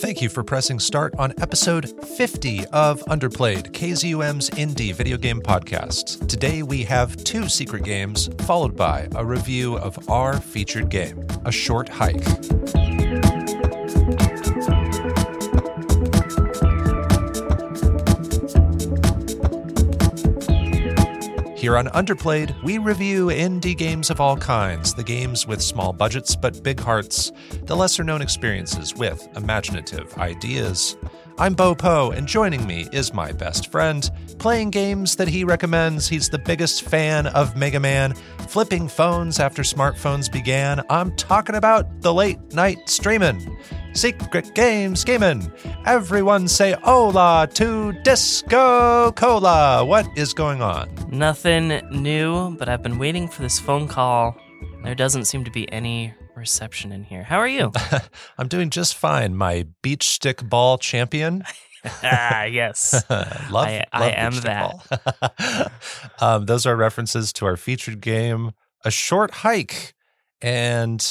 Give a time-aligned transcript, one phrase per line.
[0.00, 6.26] Thank you for pressing start on episode 50 of Underplayed, KZUM's indie video game podcast.
[6.26, 11.52] Today we have two secret games, followed by a review of our featured game, A
[11.52, 12.24] Short Hike.
[21.76, 26.62] On Underplayed, we review indie games of all kinds the games with small budgets but
[26.62, 27.32] big hearts,
[27.64, 30.96] the lesser known experiences with imaginative ideas.
[31.38, 36.08] I'm Bo Po, and joining me is my best friend, playing games that he recommends.
[36.08, 38.14] He's the biggest fan of Mega Man,
[38.48, 40.82] flipping phones after smartphones began.
[40.90, 43.56] I'm talking about the late night streaming.
[43.92, 45.50] Secret Games Gaming.
[45.84, 49.84] Everyone say hola to Disco Cola.
[49.84, 50.88] What is going on?
[51.10, 54.36] Nothing new, but I've been waiting for this phone call.
[54.84, 57.24] There doesn't seem to be any reception in here.
[57.24, 57.72] How are you?
[58.38, 61.42] I'm doing just fine, my beach stick ball champion.
[62.02, 63.04] ah, yes.
[63.10, 65.68] love, I- love I am that.
[66.20, 66.28] ball.
[66.36, 68.52] um, those are references to our featured game,
[68.84, 69.94] A Short Hike.
[70.40, 71.04] And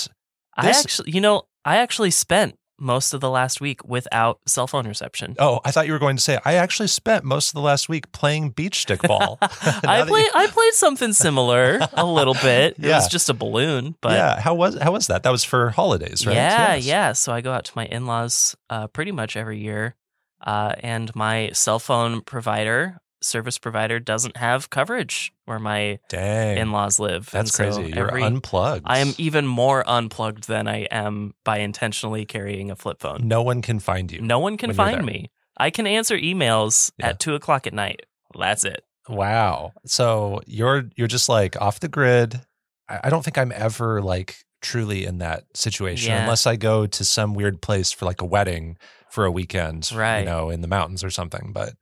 [0.57, 4.67] I This- actually, you know, I actually spent most of the last week without cell
[4.67, 5.35] phone reception.
[5.39, 7.89] oh, I thought you were going to say, I actually spent most of the last
[7.89, 9.37] week playing beach stick ball.
[9.41, 9.47] I
[9.83, 12.73] that you- played I played something similar a little bit.
[12.79, 12.95] It Yeah.
[12.97, 15.23] was just a balloon, but yeah, how was how was that?
[15.23, 16.35] That was for holidays, right?
[16.35, 16.85] Yeah, Yes.
[16.85, 17.13] yeah.
[17.13, 19.95] So I go out to my in laws uh, pretty much every year.
[20.41, 26.57] Uh, and my cell phone provider, service provider, doesn't have coverage where my Dang.
[26.57, 27.29] in laws live.
[27.31, 27.91] That's so crazy.
[27.95, 28.83] You're every- unplugged.
[28.87, 33.27] I am even more unplugged than I am by intentionally carrying a flip phone.
[33.27, 34.21] No one can find you.
[34.21, 35.31] No one can find me.
[35.57, 37.09] I can answer emails Yeah.
[37.09, 38.05] at two o'clock at night.
[38.37, 38.83] That's it.
[39.09, 39.73] Wow.
[39.85, 42.39] So you're you're just like off the grid.
[42.87, 46.21] I, I don't think I'm ever like truly in that situation Yeah.
[46.21, 48.77] unless I go to some weird place for like a wedding
[49.09, 50.19] for a weekend, Right.
[50.19, 51.51] you know, in the mountains or something.
[51.53, 51.73] But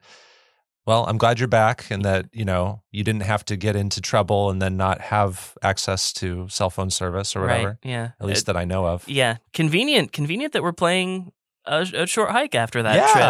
[0.87, 4.01] well, I'm glad you're back and that, you know, you didn't have to get into
[4.01, 7.67] trouble and then not have access to cell phone service or whatever.
[7.67, 7.77] Right?
[7.83, 8.11] Yeah.
[8.19, 9.07] At least It- that I know of.
[9.07, 9.37] yeah.
[9.53, 10.13] Convenient.
[10.13, 11.33] Convenient that we're playing
[11.65, 13.11] a, a short hike after that Yeah.
[13.11, 13.23] trip.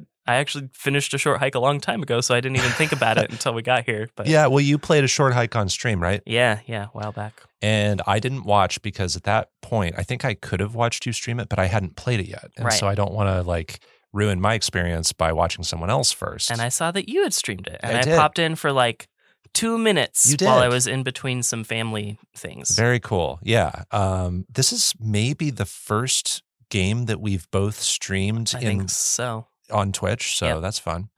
[0.00, 2.70] Uh, I actually finished a short hike a long time ago, so I didn't even
[2.72, 4.08] think about it until we got here.
[4.16, 6.20] But Yeah, well, you played a short hike on stream, right?
[6.26, 7.42] yeah, yeah, a while back.
[7.62, 11.12] And I didn't watch because at that point, I think I could have watched you
[11.12, 12.50] stream it, but I hadn't played it yet.
[12.56, 12.74] And Right.
[12.74, 13.78] so I don't want to like
[14.16, 16.50] ruin my experience by watching someone else first.
[16.50, 19.08] And I saw that you had streamed it, and I I, popped in for like
[19.52, 22.74] two minutes while I was in between some family things.
[22.76, 23.38] Very cool.
[23.42, 23.84] Yeah.
[23.90, 29.46] Um, this is maybe the first game that we've both streamed I in think so.
[29.70, 30.36] on Twitch.
[30.36, 30.60] So Yep.
[30.62, 31.08] that's fun.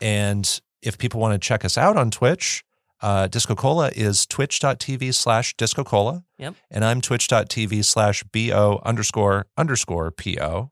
[0.00, 2.64] And if people want to check us out on Twitch,
[3.02, 6.24] uh, Disco Cola is twitch.tv slash Disco Cola.
[6.38, 6.54] Yep.
[6.70, 10.71] And I'm twitch.tv slash BO underscore underscore PO.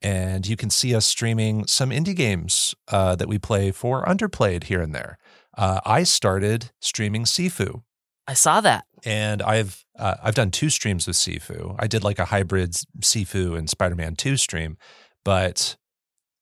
[0.00, 4.64] And you can see us streaming some indie games uh, that we play for Underplayed
[4.64, 5.18] here and there.
[5.56, 7.82] Uh, I started streaming Sifu.
[8.28, 8.84] I saw that.
[9.04, 11.74] And I've uh, I've done two streams with Sifu.
[11.78, 14.76] I did like a hybrid Sifu and Spider-Man 2 stream,
[15.24, 15.76] but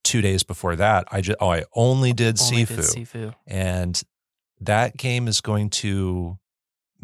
[0.04, 3.34] two days before that, I just oh I only did Only Sifu, did Sifu.
[3.46, 4.02] and
[4.60, 6.38] that game is going to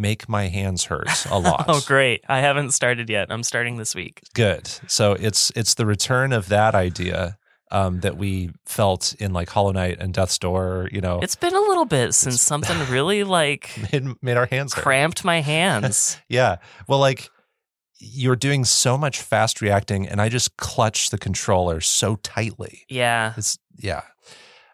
[0.03, 1.65] make my hands hurt a lot.
[1.69, 2.23] Oh, great!
[2.29, 3.29] I haven't started yet.
[3.31, 4.21] I'm starting this week.
[4.35, 4.67] Good.
[4.89, 7.39] So it's it's the return of that idea
[7.71, 10.91] um, that we felt in like Hollow Knight and Death's Door.
[10.93, 14.75] You know, It's been a little bit since something really like made, made our hands
[14.75, 14.83] hurt.
[14.83, 16.19] cramped my hands.
[16.29, 16.57] Yeah.
[16.87, 17.31] Well, like
[18.05, 22.83] you're doing so much fast reacting, and I just clutch the controller so tightly.
[22.91, 23.33] yeah.
[23.37, 24.03] It's yeah.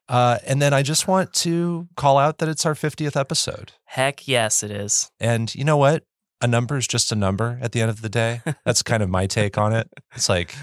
[0.08, 3.72] Uh, and then I just want to call out that it's our 50th episode.
[3.84, 5.10] Heck yes, it is.
[5.20, 6.04] And you know what?
[6.40, 8.40] A number is just a number at the end of the day.
[8.64, 9.90] That's kind of my take on it.
[10.14, 10.54] It's like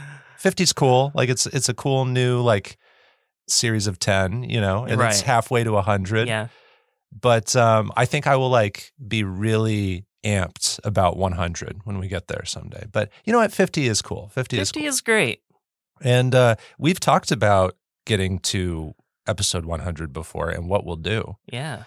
[0.42, 1.12] 50's cool.
[1.14, 2.78] Like it's it's a cool new like
[3.48, 5.22] series of 10, you know, and it's Right.
[5.22, 6.48] halfway to 100 Yeah.
[7.12, 12.28] but um, I think I will like be really amped about 100 when we get
[12.30, 12.86] there someday.
[12.92, 13.52] But you know what?
[13.54, 14.30] 50 is cool.
[14.34, 14.90] 50, is 50 cool.
[14.90, 15.42] is great.
[16.02, 17.76] And uh, we've talked about
[18.08, 18.96] getting to
[19.28, 21.38] episode 100 before and what we'll do.
[21.52, 21.84] Yeah.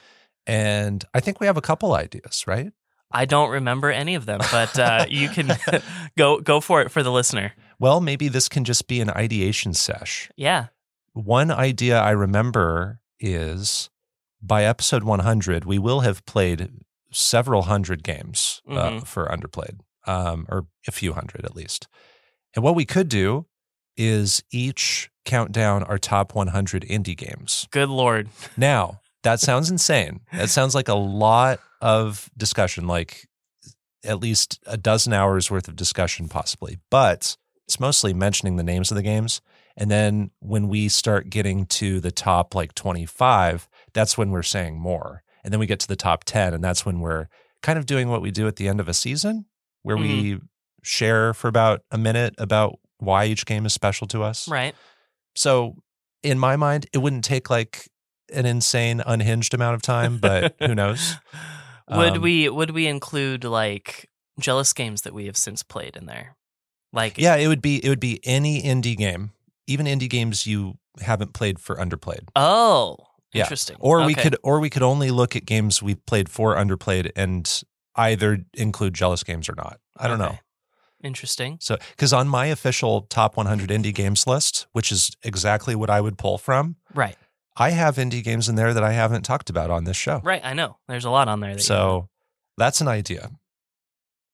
[0.46, 2.72] And I think we have a couple ideas, right?
[3.10, 5.50] I don't remember any of them, but uh, you can
[6.18, 7.52] go go for it for the listener.
[7.78, 10.30] Well, maybe this can just be an ideation sesh.
[10.36, 10.66] Yeah.
[11.12, 13.88] One idea I remember is
[14.42, 16.70] by episode 100, we will have played
[17.10, 19.06] several hundred games uh, Mhm.
[19.06, 21.88] for Underplayed, um, or a few hundred at least.
[22.54, 23.46] And what we could do
[23.98, 27.68] is each count down our top 100 indie games.
[27.70, 28.28] Good lord.
[28.56, 30.20] Now, that sounds insane.
[30.32, 33.28] That sounds like a lot of discussion, like
[34.04, 36.78] at least a dozen hours worth of discussion, possibly.
[36.90, 37.36] But
[37.66, 39.40] it's mostly mentioning the names of the games.
[39.76, 44.78] And then when we start getting to the top like 25, that's when we're saying
[44.78, 45.22] more.
[45.44, 47.28] And then we get to the top 10, and that's when we're
[47.62, 49.46] kind of doing what we do at the end of a season,
[49.82, 50.44] where we mm-hmm.
[50.82, 54.48] share for about a minute about why each game is special to us.
[54.48, 54.74] Right.
[55.36, 55.76] So,
[56.22, 57.88] in my mind, it wouldn't take like
[58.32, 61.16] an insane, unhinged amount of time, but who knows?
[61.90, 64.08] would Um, we would we include like
[64.38, 66.36] jealous games that we have since played in there?
[66.92, 69.30] Like Yeah, it would be it would be any indie game,
[69.66, 72.28] even indie games you haven't played for underplayed.
[72.34, 72.96] Oh,
[73.32, 73.44] Yeah.
[73.44, 73.76] interesting.
[73.80, 77.62] Or we could or we could only look at games we've played for underplayed and
[77.94, 79.78] either include jealous games or not.
[79.96, 80.38] I don't know.
[81.02, 81.58] Interesting.
[81.60, 86.00] So cuz on my official top 100 indie games list, which is exactly what I
[86.00, 87.16] would pull from, Right.
[87.56, 90.20] I have indie games in there that I haven't talked about on this show.
[90.24, 90.44] Right.
[90.44, 90.78] I know.
[90.88, 91.54] There's a lot on there.
[91.54, 92.08] That So
[92.56, 93.30] that's an idea.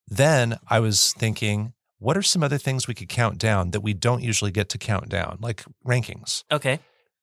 [0.07, 3.95] Then I was thinking, what are some other things we could count down that we
[3.95, 6.45] don't usually get to count down, like rankings?
[6.51, 6.81] okay.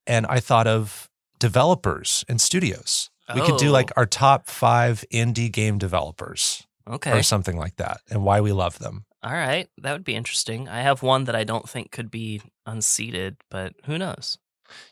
[0.08, 1.08] And I thought of
[1.40, 3.10] developers and studios.
[3.36, 3.72] We could do Oh.
[3.72, 7.12] like our top five indie game developers Okay.
[7.18, 9.06] or something like that and why we love them.
[9.24, 9.68] All right.
[9.78, 10.68] That would be interesting.
[10.68, 14.38] I have one that I don't think could be unseated, but who knows?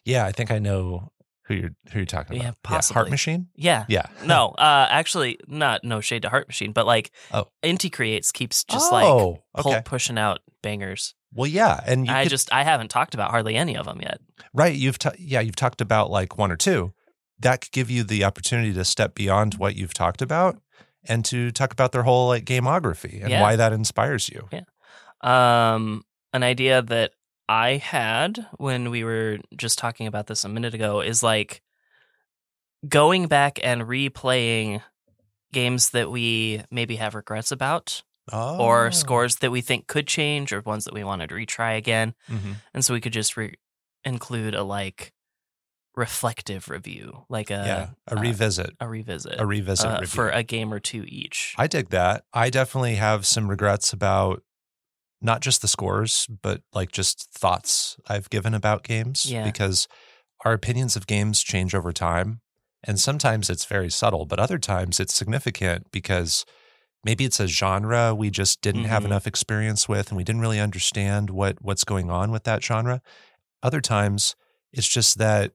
[0.06, 1.12] Yeah, I think I know
[1.46, 2.46] who you're who you're talking about.
[2.46, 2.94] Yeah, possibly.
[2.94, 3.48] Heart Machine?
[3.56, 3.86] Yeah.
[3.90, 4.06] Yeah.
[4.26, 7.48] No, uh, actually, not no shade to Heart Machine, but like, Oh.
[7.64, 9.82] Inti Creates keeps just like oh, pull, okay.
[9.84, 11.16] pushing out bangers.
[11.34, 14.00] Well, yeah, and you I could- just I haven't talked about hardly any of them
[14.02, 14.20] yet.
[14.54, 14.76] Right.
[14.76, 16.94] You've ta- yeah, you've talked about like one or two.
[17.40, 20.62] That could give you the opportunity to step beyond what you've talked about
[21.08, 23.42] and to talk about their whole like gamography and Yeah.
[23.42, 24.48] why that inspires you.
[24.52, 24.62] Yeah.
[25.22, 26.04] Um,
[26.34, 27.12] an idea that
[27.48, 31.62] I had when we were just talking about this a minute ago is like
[32.88, 34.82] going back and replaying
[35.52, 38.60] games that we maybe have regrets about Oh.
[38.64, 42.14] or scores that we think could change or ones that we wanted to retry again.
[42.30, 42.58] Mhm.
[42.76, 43.56] And so we could just re-
[44.06, 45.12] include a like
[46.00, 50.42] reflective review, like a yeah, a uh, revisit, a revisit a revisit uh, for a
[50.44, 51.54] game or two each.
[51.58, 52.24] I dig that.
[52.34, 54.42] I definitely have some regrets about
[55.22, 59.44] not just the scores, but like just thoughts I've given about games Yeah.
[59.44, 59.88] because
[60.46, 62.40] our opinions of games change over time.
[62.86, 66.46] And sometimes it's very subtle, but other times it's significant because
[67.04, 69.08] maybe it's a genre we just didn't have Mhm.
[69.08, 73.02] enough experience with and we didn't really understand what what's going on with that genre.
[73.62, 74.38] Other times
[74.72, 75.52] it's just that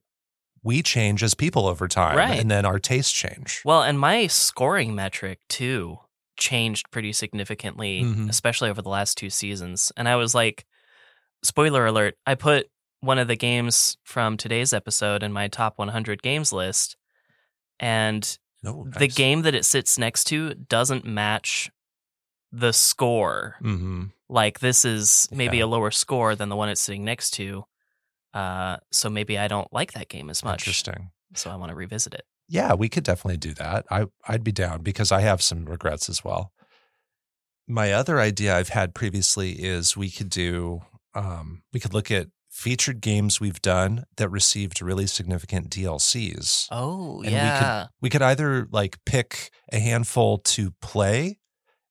[0.65, 2.39] we change as people over time Right.
[2.39, 3.61] and then our tastes change.
[3.63, 5.99] Well, and my scoring metric too
[6.37, 8.29] changed pretty significantly, Mhm.
[8.29, 9.91] especially over the last two seasons.
[9.95, 10.65] And I was like,
[11.43, 12.69] spoiler alert, I put
[12.99, 16.97] one of the games from today's episode in my top 100 games list.
[17.79, 21.69] And No, the game that it sits next to doesn't match
[22.51, 23.57] the score.
[23.61, 25.65] hmm Like, this is maybe Yeah.
[25.65, 27.65] a lower score than the one it's sitting next to.
[28.35, 30.61] Uh, so maybe I don't like that game as much.
[30.63, 31.09] Interesting.
[31.33, 32.25] So I want to revisit it.
[32.47, 33.85] Yeah, we could definitely do that.
[33.89, 36.51] I I'd be down because I have some regrets as well.
[37.67, 40.81] My other idea I've had previously is we could do
[41.15, 46.67] um, we could look at featured games we've done that received really significant DLCs.
[46.71, 47.87] Oh, And we could- yeah.
[48.01, 51.39] We could either like pick a handful to play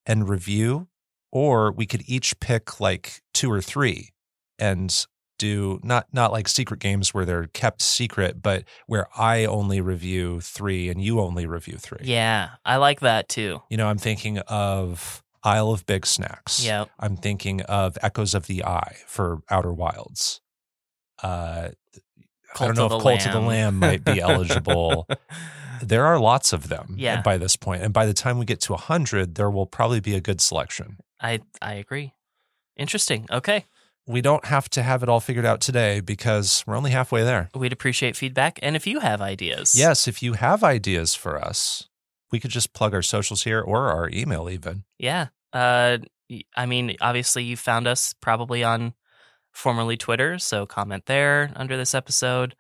[0.06, 0.88] and review,
[1.32, 4.10] or we could each pick like two or three
[4.58, 5.06] and
[5.44, 10.40] do not not like secret games where they're kept secret, but where I only review
[10.40, 12.00] three and you only review three.
[12.02, 13.60] Yeah, I like that too.
[13.68, 16.64] You know, I'm thinking of Isle of Big Snacks.
[16.64, 16.86] Yeah.
[16.98, 20.40] I'm thinking of Echoes of the Eye for Outer Wilds.
[21.22, 21.68] Uh,
[22.58, 23.78] I don't know if Cult of the Lamb.
[23.78, 25.06] Might be eligible.
[25.82, 27.20] there are lots of them Yeah.
[27.20, 27.58] by this.
[27.66, 30.96] And by the time we get to 100, there will probably be a good selection.
[31.20, 32.14] I I agree.
[32.76, 33.26] Interesting.
[33.30, 33.66] Okay.
[34.06, 37.48] We don't have to have it all figured out today because we're only halfway there.
[37.54, 38.58] We'd appreciate feedback.
[38.62, 39.74] And if you have ideas.
[39.74, 41.88] Yes, if you have ideas for us,
[42.30, 44.84] we could just plug our socials here or our email even.
[44.98, 45.28] Yeah.
[45.52, 45.98] Uh
[46.56, 48.94] I mean, obviously you found us probably on
[49.52, 52.54] formerly Twitter, so comment there under this episode.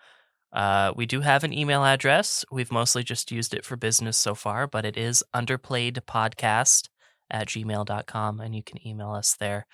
[0.52, 2.44] Uh, we do have an email address.
[2.52, 6.88] We've mostly just used it for business so far, but it is underplayedpodcast
[7.30, 9.66] at gmail.com, and you can email us there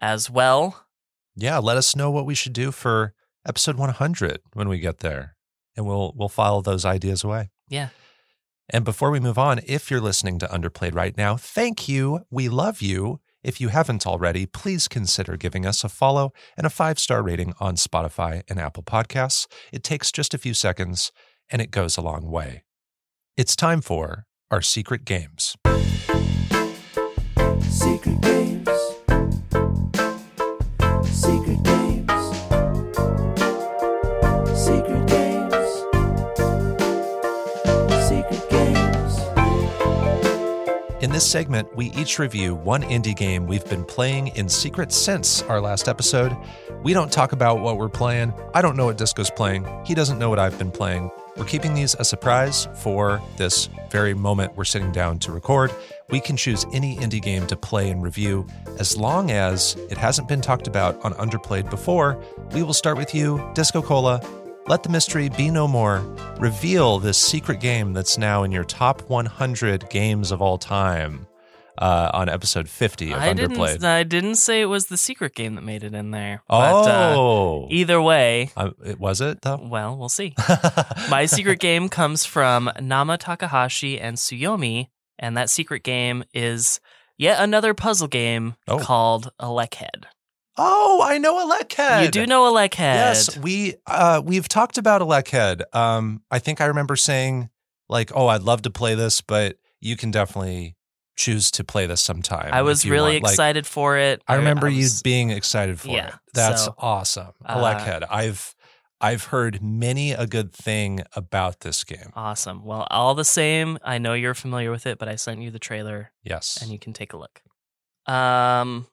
[0.00, 0.86] as well.
[1.34, 3.14] Yeah, let us know what we should do for
[3.46, 5.36] episode 100 when we get there,
[5.76, 7.50] and we'll we'll file those ideas away.
[7.68, 7.88] Yeah.
[8.68, 12.20] And before we move on, if you're listening to Underplayed right now, thank you.
[12.30, 13.20] We love you.
[13.42, 17.54] If you haven't already, please consider giving us a follow and a five star rating
[17.58, 19.46] on Spotify and Apple Podcasts.
[19.72, 21.10] It takes just a few seconds
[21.50, 22.62] and it goes a long way.
[23.36, 25.56] It's time for our secret games.
[27.68, 28.68] Secret games.
[41.02, 45.42] In this segment, we each review one indie game we've been playing in secret since
[45.42, 46.36] our last episode.
[46.82, 48.32] We don't talk about what we're playing.
[48.54, 49.66] I don't know what Disco's playing.
[49.84, 51.10] He doesn't know what I've been playing.
[51.36, 55.72] We're keeping these a surprise for this very moment we're sitting down to record.
[56.10, 58.46] We can choose any indie game to play and review
[58.78, 62.22] as long as it hasn't been talked about on Underplayed before.
[62.52, 64.20] We will start with you, Disco Cola.
[64.68, 65.98] Let the mystery be no more.
[66.38, 71.26] Reveal this secret game that's now in your top 100 games of all time
[71.78, 73.72] uh, on episode 50 of I Underplayed.
[73.72, 73.84] didn't.
[73.84, 76.42] I didn't say it was the secret game that made it in there.
[76.48, 79.56] But, uh, oh, either way, Uh, it was it though?
[79.64, 80.34] well, we'll see.
[81.10, 84.88] My secret game comes from Nama Takahashi and Tsuyomi,
[85.22, 86.80] and that secret game is
[87.16, 88.78] yet another puzzle game Oh.
[88.78, 90.04] called ElecHead.
[90.58, 92.02] Oh, I know ElecHead.
[92.04, 92.78] You do know ElecHead.
[92.78, 95.62] Yes, we uh, we've talked about ElecHead.
[95.74, 97.48] Um, I think I remember saying
[97.88, 100.76] like, "Oh, I'd love to play this, but you can definitely
[101.16, 104.22] choose to play this sometime." I was really want." Like, excited for it.
[104.28, 106.14] I remember you was- being excited for Yeah, it.
[106.34, 107.28] That's so, awesome.
[107.46, 108.04] uh, ElecHead.
[108.10, 108.54] I've
[109.02, 112.12] I've heard many a good thing about this game.
[112.14, 112.64] awesome.
[112.64, 115.58] Well, all the same, I know you're familiar with it, but I sent you the
[115.58, 116.58] trailer Yes.
[116.62, 117.42] and you can take a look.
[118.06, 118.86] Um,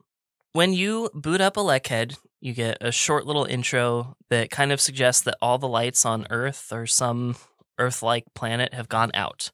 [0.53, 5.21] when you boot up ElecHead, you get a short little intro that kind of suggests
[5.23, 7.35] that all the lights on Earth or some
[7.77, 9.51] Earth-like planet have gone out.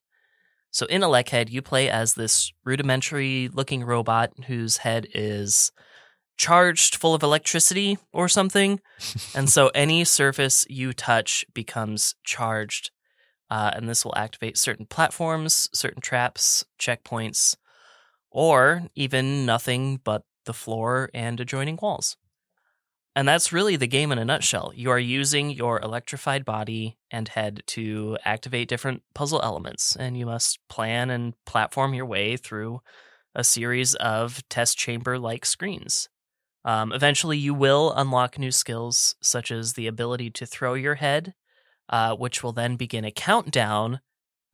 [0.71, 5.71] So in ElecHead, you play as this rudimentary-looking robot whose head is
[6.37, 8.79] charged full of electricity or something,
[9.33, 12.91] and so any surface you touch becomes charged.
[13.49, 17.55] Uh, and this will activate certain platforms, certain traps, checkpoints,
[18.31, 22.17] or even nothing but the floor and adjoining walls.
[23.15, 24.73] And that's really the game in a nutshell.
[24.75, 30.25] You are using your electrified body and head to activate different puzzle elements, and you
[30.25, 32.81] must plan and platform your way through
[33.33, 36.09] a series of test chamber like screens.
[36.65, 41.36] Um, eventually, you will unlock new skills, such as the ability to throw your head,
[41.89, 44.01] uh, which will then begin a countdown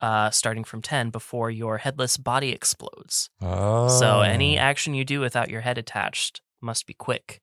[0.01, 3.30] uh, starting from 10 before your headless body explodes.
[3.41, 3.88] oh.
[3.88, 7.41] So any action you do without your head attached must be quick.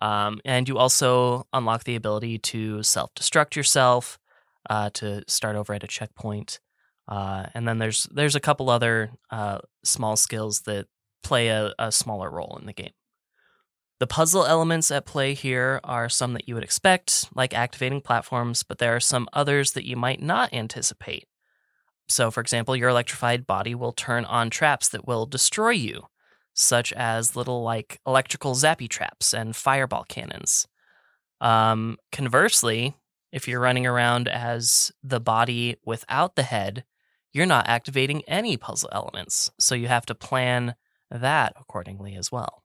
[0.00, 4.18] Um, and you also unlock the ability to self destruct yourself,
[4.70, 6.60] uh, to start over at a checkpoint.
[7.08, 10.86] Uh, and then there's there's a couple other uh, small skills that
[11.24, 12.92] play a, a smaller role in the game.
[14.00, 18.62] The puzzle elements at play here are some that you would expect, like activating platforms,
[18.62, 21.26] but there are some others that you might not anticipate.
[22.08, 26.04] So, for example, your electrified body will turn on traps that will destroy you,
[26.54, 30.68] such as little like electrical zappy traps and fireball cannons.
[31.40, 32.94] Um, conversely,
[33.32, 36.84] if you're running around as the body without the head,
[37.32, 40.76] you're not activating any puzzle elements, so you have to plan
[41.10, 42.62] that accordingly as well.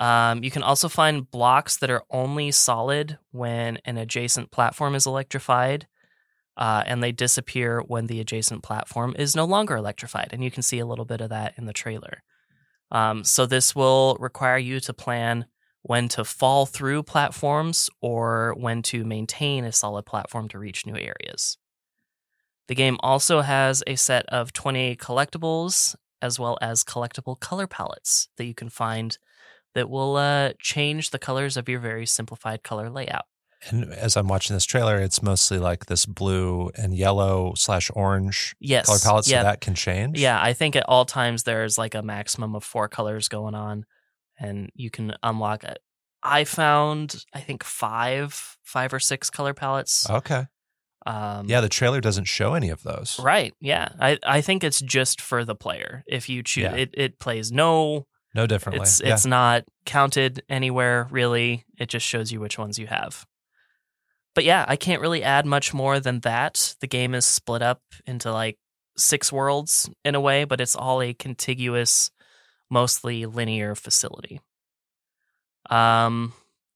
[0.00, 5.06] Um, you can also find blocks that are only solid when an adjacent platform is
[5.06, 5.86] electrified,
[6.56, 10.30] uh, and they disappear when the adjacent platform is no longer electrified.
[10.32, 12.22] And you can see a little bit of that in the trailer.
[12.90, 15.44] Um, so, this will require you to plan
[15.82, 20.96] when to fall through platforms or when to maintain a solid platform to reach new
[20.96, 21.58] areas.
[22.68, 28.28] The game also has a set of 20 collectibles as well as collectible color palettes
[28.36, 29.18] that you can find
[29.74, 33.24] that will uh, change the colors of your very simplified color layout.
[33.68, 38.54] And as I'm watching this trailer, it's mostly like this blue and yellow slash orange
[38.58, 38.86] Yes.
[38.86, 40.18] color palette, so yeah, that can change.
[40.18, 43.84] Yeah, I think at all times there's like a maximum of four colors going on,
[44.38, 45.78] and you can unlock it.
[46.22, 50.08] I found I think five, five or six color palettes.
[50.08, 50.46] Okay.
[51.06, 53.18] Um, Yeah, the trailer doesn't show any of those.
[53.20, 53.52] right.
[53.60, 56.02] Yeah, I I think it's just for the player.
[56.06, 56.74] If you choose, Yeah.
[56.76, 58.06] it it plays no.
[58.34, 58.82] No differently.
[58.82, 59.14] It's yeah.
[59.14, 61.64] it's not counted anywhere really.
[61.78, 63.26] It just shows you which ones you have.
[64.34, 66.76] But yeah, I can't really add much more than that.
[66.80, 68.58] The game is split up into like
[68.96, 72.10] six worlds in a way, but it's all a contiguous,
[72.70, 74.40] mostly linear facility.
[75.68, 76.32] Um,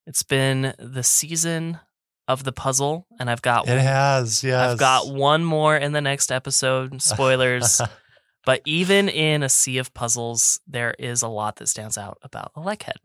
[0.07, 1.79] it's been the season
[2.27, 4.73] of the puzzle, and I've got It has, yes.
[4.73, 7.01] I've got one more in the next episode.
[7.01, 7.81] Spoilers.
[8.45, 12.53] but even in a sea of puzzles, there is a lot that stands out about
[12.55, 12.97] ElecHead.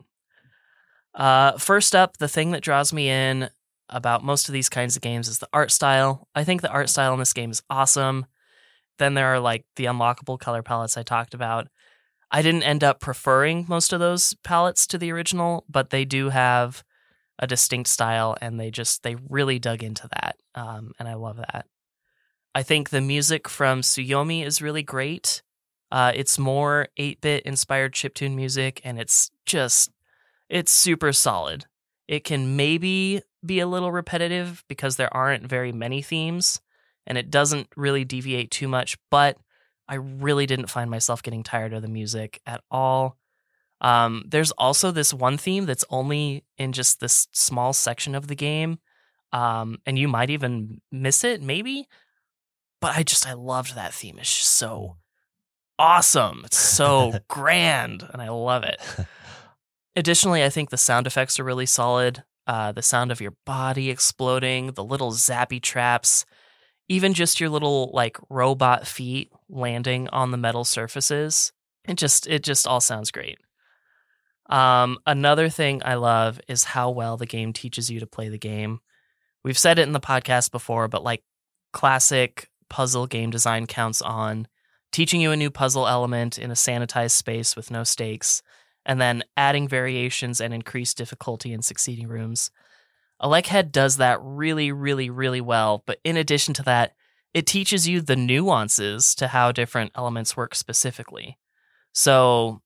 [1.14, 3.50] Uh, first up, the thing that draws me in
[3.88, 6.28] about most of these kinds of games is the art style.
[6.34, 8.26] I think the art style in this game is awesome.
[8.98, 11.68] Then there are like the unlockable color palettes I talked about.
[12.30, 16.28] I didn't end up preferring most of those palettes to the original, but they do
[16.28, 16.84] have
[17.40, 21.38] a distinct style and they just they really dug into that um, and i love
[21.38, 21.66] that
[22.54, 25.42] i think the music from Tsuyomi is really great
[25.92, 29.90] Uh, it's more 8 bit inspired chiptune music, and it's just,
[30.48, 31.66] it's super solid.
[32.06, 36.60] It can maybe be a little repetitive because there aren't very many themes,
[37.06, 39.36] and it doesn't really deviate too much, but
[39.88, 43.16] I really didn't find myself getting tired of the music at all.
[43.80, 48.36] Um, there's also this one theme that's only in just this small section of the
[48.36, 48.78] game,
[49.32, 51.88] um, and you might even miss it, maybe.
[52.80, 54.18] But I just I loved that theme.
[54.18, 54.96] It's just so
[55.78, 56.42] awesome.
[56.44, 58.80] It's so grand, and I love it.
[59.96, 62.24] Additionally, I think the sound effects are really solid.
[62.46, 66.24] Uh, the sound of your body exploding, the little zappy traps,
[66.88, 71.52] even just your little like robot feet landing on the metal surfaces.
[71.86, 73.38] It just it just all sounds great.
[74.48, 78.38] Um, another thing I love is how well the game teaches you to play the
[78.38, 78.80] game.
[79.44, 81.22] We've said it in the podcast before, but like
[81.72, 84.48] classic puzzle game design counts on
[84.92, 88.42] teaching you a new puzzle element in a sanitized space with no stakes,
[88.86, 92.50] and then adding variations and increased difficulty in succeeding rooms.
[93.44, 96.94] Head does that really, really, really well, but in addition to that,
[97.34, 101.38] it teaches you the nuances to how different elements work specifically.
[101.92, 102.62] So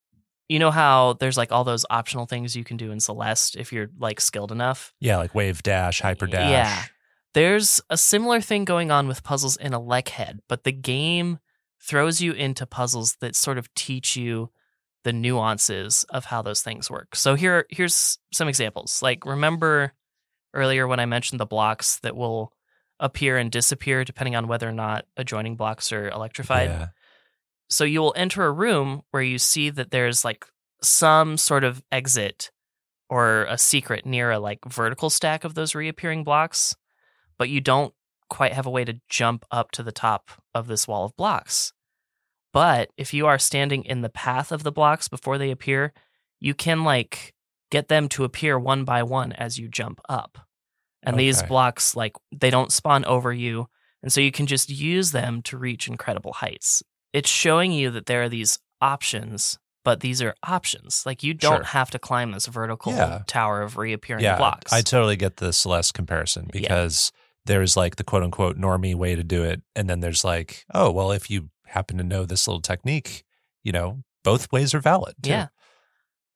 [0.48, 3.72] you know how there's like all those optional things you can do in Celeste if
[3.72, 4.92] you're like skilled enough?
[5.00, 6.50] Yeah, like wave dash, hyper dash.
[6.50, 6.82] Yeah.
[7.34, 11.38] There's a similar thing going on with puzzles in a Head, but the game
[11.82, 14.50] throws you into puzzles that sort of teach you
[15.02, 17.14] the nuances of how those things work.
[17.14, 19.02] So here here's some examples.
[19.02, 19.92] Like remember
[20.54, 22.52] earlier when I mentioned the blocks that will
[23.00, 26.70] appear and disappear depending on whether or not adjoining blocks are electrified.
[26.70, 26.86] Yeah.
[27.68, 30.46] So you will enter a room where you see that there's like
[30.82, 32.50] some sort of exit
[33.10, 36.74] or a secret near a like vertical stack of those reappearing blocks,
[37.38, 37.92] but you don't
[38.28, 41.72] quite have a way to jump up to the top of this wall of blocks.
[42.52, 45.92] But if you are standing in the path of the blocks before they appear,
[46.40, 47.34] you can like
[47.70, 50.38] get them to appear one by one as you jump up.
[51.02, 53.66] And these blocks like they don't spawn over you,
[54.02, 56.82] and so you can just use them to reach incredible heights.
[57.12, 61.02] It's showing you that there are these options, but these are options.
[61.04, 61.64] Like you don't Sure.
[61.64, 63.22] have to climb this vertical Yeah.
[63.26, 64.72] tower of reappearing yeah, blocks.
[64.72, 66.72] I totally get the Celeste comparison Yeah.
[67.46, 69.62] There's like the quote unquote normie way to do it.
[69.76, 73.24] And then there's like, oh, well, if you happen to know this little technique,
[73.62, 75.14] you know, both ways are valid.
[75.22, 75.30] too.
[75.30, 75.48] Yeah.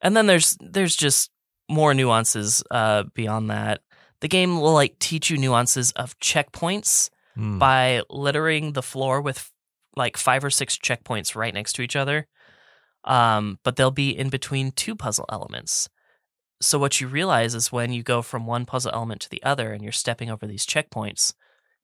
[0.00, 1.30] And then there's there's just
[1.68, 3.80] more nuances uh, beyond that.
[4.20, 7.60] The game will like teach you nuances of checkpoints Mm.
[7.60, 9.48] by littering the floor with
[9.94, 12.26] like five or six checkpoints right next to each other.
[13.04, 15.88] Um, but they'll be in between two puzzle elements.
[16.60, 19.72] So what you realize is when you go from one puzzle element to the other
[19.72, 21.32] and you're stepping over these checkpoints,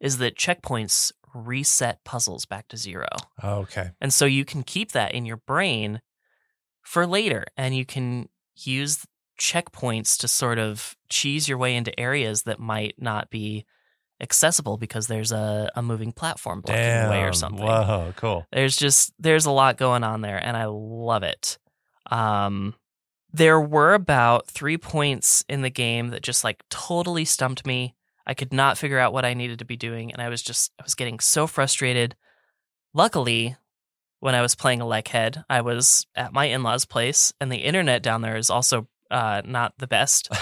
[0.01, 3.09] is that checkpoints reset puzzles back to zero.
[3.43, 3.91] okay.
[4.01, 6.01] And so you can keep that in your brain
[6.83, 9.05] for later and you can use
[9.41, 13.65] checkpoints to sort of cheese your way into areas that might not be
[14.21, 17.09] accessible because there's a, a moving platform blocking Damn.
[17.09, 17.67] the way or something.
[17.67, 18.47] Whoa, cool.
[18.53, 21.59] There's just there's a lot going on there and I love it.
[22.11, 22.75] Um
[23.35, 27.95] there were about 3 points in the game that just like totally stumped me.
[28.27, 30.73] I could not figure out what I needed to be doing and I was just
[30.79, 32.17] I was getting so frustrated.
[32.95, 33.57] Luckily,
[34.21, 38.23] when I was playing ElecHead, I was at my in-laws place and the internet down
[38.23, 40.29] there is also uh, not the best.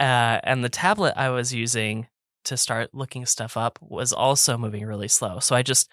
[0.00, 2.08] Uh, and the tablet I was using
[2.44, 5.38] to start looking stuff up was also moving really slow.
[5.38, 5.88] So I just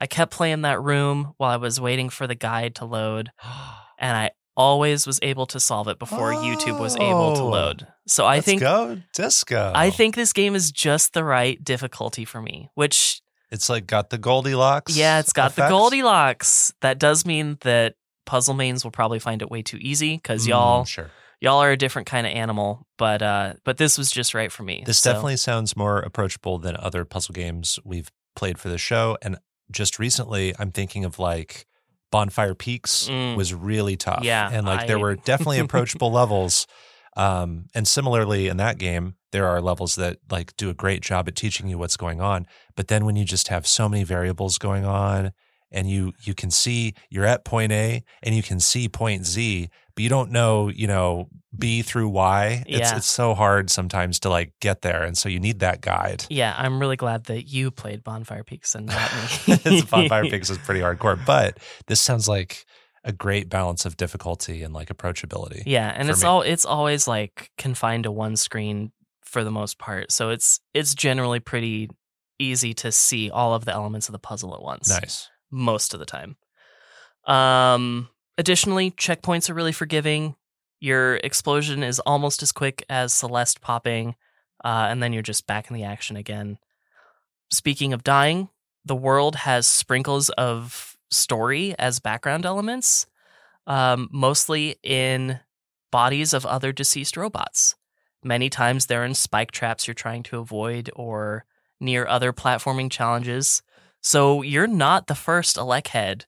[0.00, 3.30] I kept playing that room while I was waiting for the guide to load,
[3.98, 7.48] and I always was able to solve it before YouTube was able to Oh.
[7.48, 7.86] load.
[8.06, 9.72] So I think go disco.
[9.74, 14.10] I think this game is just the right difficulty for me, which it's like got
[14.10, 14.96] the Goldilocks.
[14.96, 15.68] yeah, it's got the.
[15.68, 16.72] Goldilocks.
[16.80, 17.94] That does mean that
[18.26, 21.10] puzzle mains will probably find it way too easy because Mm, y'all sure.
[21.40, 22.86] y'all are a different kind of animal.
[22.98, 24.82] But uh, but this was just right for me.
[24.84, 29.16] This So- definitely sounds more approachable than other puzzle games we've played for the show.
[29.22, 29.38] And
[29.70, 31.66] just recently, I'm thinking of like
[32.10, 33.36] Bonfire Peaks Mm.
[33.36, 34.22] was really tough.
[34.24, 36.66] Yeah, And like there were definitely approachable levels.
[37.16, 41.26] Um, and similarly in that game, there are levels that like do a great job
[41.28, 42.46] at teaching you what's going on.
[42.76, 45.32] But then when you just have so many variables going on
[45.70, 49.68] and you you can see you're at point A and you can see point Z,
[49.94, 52.64] but you don't know, you know, B through Y.
[52.66, 52.96] It's Yeah.
[52.96, 55.02] it's so hard sometimes to like get there.
[55.02, 56.24] And so you need that guide.
[56.28, 59.10] Yeah, I'm really glad that you played Bonfire Peaks and not
[59.46, 59.82] me.
[59.90, 62.66] Bonfire Peaks is pretty hardcore, but this sounds like
[63.04, 65.62] a great balance of difficulty and like approachability.
[65.64, 66.28] Yeah, and it's me.
[66.28, 68.92] all it's always like confined to one screen
[69.24, 70.12] for the most part.
[70.12, 71.88] So it's it's generally pretty
[72.38, 74.88] easy to see all of the elements of the puzzle at once.
[74.90, 75.28] Nice.
[75.50, 76.36] Most of the time.
[77.26, 80.36] Um, additionally, checkpoints are really forgiving.
[80.80, 84.14] Your explosion is almost as quick as Celeste popping,
[84.64, 86.58] uh, and then you're just back in the action again.
[87.50, 88.48] Speaking of dying,
[88.84, 93.06] the world has sprinkles of story as background elements,
[93.66, 95.40] um, mostly in
[95.90, 97.74] bodies of other deceased robots.
[98.22, 101.44] Many times they're in spike traps you're trying to avoid or
[101.80, 103.62] near other platforming challenges.
[104.00, 106.26] So you're not the first Elec head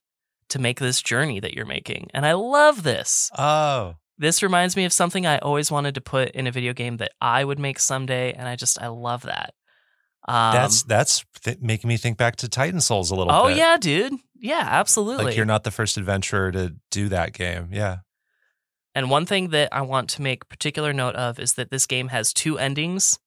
[0.48, 2.08] to make this journey that you're making.
[2.14, 3.30] And I love this.
[3.36, 6.98] Oh, This reminds me of something I always wanted to put in a video game
[6.98, 8.32] that I would make someday.
[8.34, 9.54] And I just, I love that.
[10.28, 13.56] Um, that's that's th- making me think back to Titan Souls a little oh, bit.
[13.56, 14.12] yeah, dude.
[14.38, 15.24] Yeah, absolutely.
[15.24, 17.70] Like you're not the first adventurer to do that game.
[17.72, 18.00] Yeah.
[18.94, 22.08] And one thing that I want to make particular note of is that this game
[22.08, 23.18] has two endings,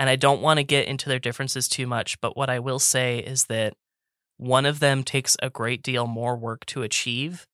[0.00, 2.80] and I don't want to get into their differences too much, but what I will
[2.80, 3.74] say is that
[4.36, 7.46] one of them takes a great deal more work to achieve,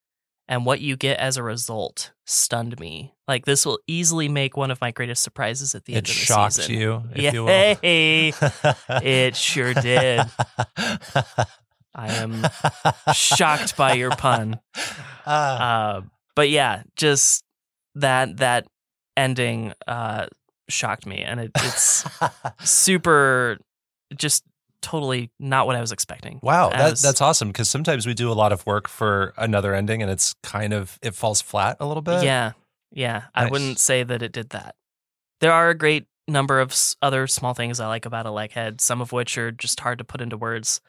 [0.51, 3.15] and what you get as a result stunned me.
[3.29, 6.09] Like this will easily make one of my greatest surprises at the It end of
[6.09, 6.75] the shocked season.
[6.75, 7.79] you, if you will.
[9.03, 10.21] It sure did.
[11.95, 12.45] I am
[13.15, 14.59] shocked by your pun.
[15.25, 15.97] Ah.
[15.99, 16.03] Uh,
[16.35, 17.45] but yeah, just
[17.95, 18.67] that that
[19.17, 20.27] ending uh,
[20.69, 22.05] shocked me, and it, it's
[22.65, 23.59] super,
[24.17, 24.45] just
[24.83, 26.41] totally not what I was expecting.
[26.43, 30.03] wow, that, that's awesome because sometimes we do a lot of work for another ending
[30.03, 32.23] and it's kind of it falls flat a little bit.
[32.23, 32.53] yeah,
[32.91, 33.25] yeah.
[33.35, 34.75] I wouldn't say that it did that.
[35.41, 39.13] There are a great number of other small things I like about ElecHead, some of
[39.13, 40.81] which are just hard to put into words.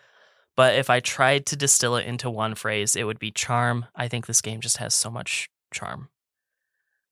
[0.56, 3.86] But if I tried to distill it into one phrase, it would be charm.
[3.96, 6.10] I think this game just has so much charm.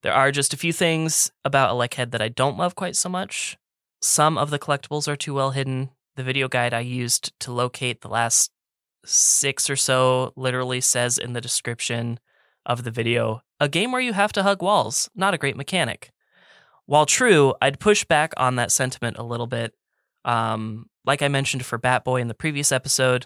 [0.01, 3.09] There are just a few things about a head that I don't love quite so
[3.09, 3.57] much.
[4.01, 5.89] Some of the collectibles are too well hidden.
[6.19, 8.51] The video guide I used to locate the last
[9.05, 12.19] six or so literally says in the description
[12.65, 16.11] of the video a game where you have to hug walls, not a great mechanic.
[16.85, 19.73] While true, I'd push back on that sentiment a little bit.
[20.25, 23.25] Um, like I mentioned for Bat Boy in the previous episode,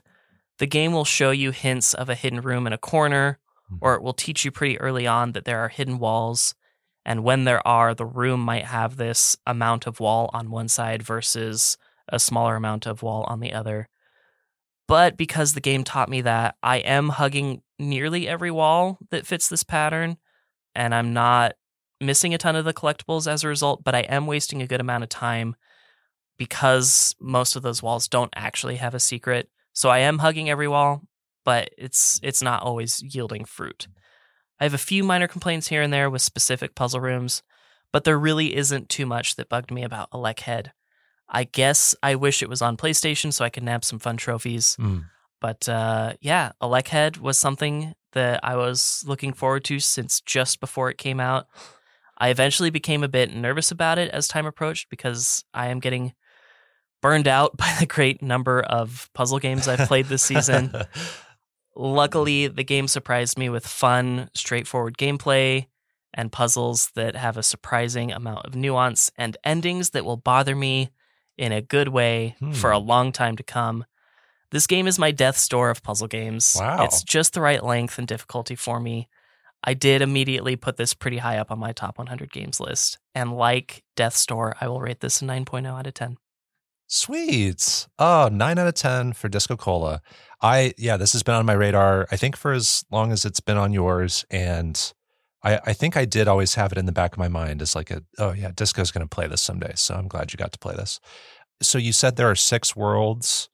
[0.60, 3.40] the game will show you hints of a hidden room in a corner,
[3.82, 6.54] or it will teach you pretty early on that there are hidden walls.
[7.04, 11.02] And when there are, the room might have this amount of wall on one side
[11.02, 11.76] versus
[12.10, 13.90] a smaller amount of wall on the other.
[14.88, 19.48] But because the game taught me that, I am hugging nearly every wall that fits
[19.48, 20.18] this pattern,
[20.76, 21.54] and I'm not
[22.02, 24.82] missing a ton of the collectibles as a result, but I am wasting a good
[24.82, 25.56] amount of time
[26.38, 29.50] because most of those walls don't actually have a secret.
[29.72, 31.02] So I am hugging every wall,
[31.46, 33.88] but it's it's not always yielding fruit.
[34.60, 37.44] I have a few minor complaints here and there with specific puzzle rooms,
[37.92, 40.72] but there really isn't too much that bugged me about ElecHead.
[41.34, 44.78] I guess I wish it was on PlayStation so I could nab some fun trophies.
[44.80, 45.06] Mm.
[45.42, 50.90] But uh, yeah, ElecHead was something that I was looking forward to since just before
[50.90, 51.48] it came out.
[52.18, 56.14] I eventually became a bit nervous about it as time approached because I am getting
[57.02, 60.74] burned out by the great number of puzzle games I've played this season.
[61.76, 65.66] Luckily, the game surprised me with fun, straightforward gameplay
[66.14, 70.92] and puzzles that have a surprising amount of nuance and endings that will bother me
[71.38, 72.52] in a good way Hmm.
[72.52, 73.86] for a long time to come.
[74.52, 76.56] This game is my Death's Door of puzzle games.
[76.60, 76.84] Wow.
[76.86, 79.10] It's just the right length and difficulty for me.
[79.64, 83.00] I did immediately put this pretty high up on my top 100 games list.
[83.16, 86.18] And like Death's Door, I will rate this a 9.0 out of 10.
[86.88, 87.88] Sweet.
[87.98, 90.02] Oh, nine out of 10 for Disco Cola.
[90.42, 93.40] I, yeah, this has been on my radar, I think, for as long as it's
[93.40, 94.26] been on yours.
[94.30, 94.94] And
[95.44, 97.76] I, I think I did always have it in the back of my mind as
[97.76, 99.74] like a, oh, yeah, Disco's going to play this someday.
[99.76, 101.00] So I'm glad you got to play this.
[101.62, 103.50] So you said there are six worlds.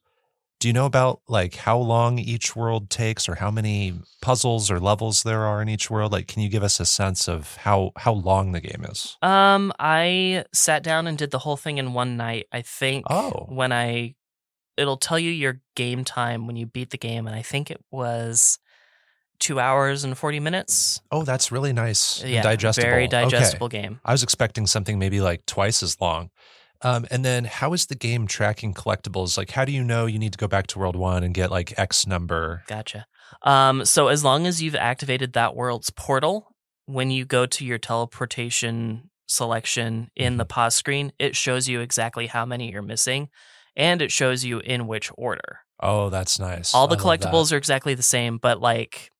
[0.60, 4.78] Do you know about like how long each world takes or how many puzzles or
[4.78, 6.12] levels there are in each world?
[6.12, 9.16] Like, can you give us a sense of how, how long the game is?
[9.22, 12.46] Um, I sat down and did the whole thing in one night.
[12.52, 13.46] I think Oh.
[13.48, 14.14] when I
[14.76, 17.82] it'll tell you your game time when you beat the game, and I think it
[17.90, 18.58] was
[19.40, 21.00] two hours and forty minutes.
[21.10, 22.22] Oh, that's really nice.
[22.22, 22.88] and Yeah, digestible.
[22.88, 23.22] very Okay.
[23.22, 24.00] digestible game.
[24.04, 26.30] I was expecting something maybe like twice as long.
[26.82, 29.36] Um, and then how is the game tracking collectibles?
[29.36, 31.50] Like, how do you know you need to go back to World One and get
[31.50, 32.62] like X number?
[32.68, 33.06] Gotcha.
[33.42, 36.54] Um, so as long as you've activated that world's portal,
[36.86, 40.38] when you go to your teleportation selection in Mm-hmm.
[40.38, 43.28] the pause screen, it shows you exactly how many you're missing,
[43.76, 45.60] and it shows you in which order.
[45.80, 46.74] Oh, that's nice.
[46.74, 49.10] All the I collectibles are exactly the same, but like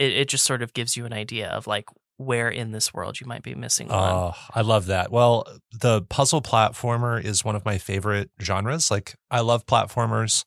[0.00, 1.84] it, it just sort of gives you an idea of like
[2.16, 4.12] where in this world you might be missing one.
[4.12, 5.12] Oh, I love that.
[5.12, 8.90] Well, the puzzle platformer is one of my favorite genres.
[8.90, 10.44] Like, I love platformers.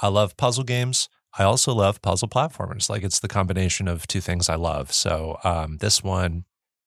[0.00, 1.08] I love puzzle games.
[1.36, 2.88] I also love puzzle platformers.
[2.88, 4.92] Like it's the combination of two things I love.
[4.92, 6.44] So um, this one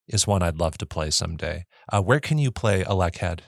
[0.08, 1.66] is one I'd love to play someday.
[1.92, 3.40] Uh, where can you play ElecHead?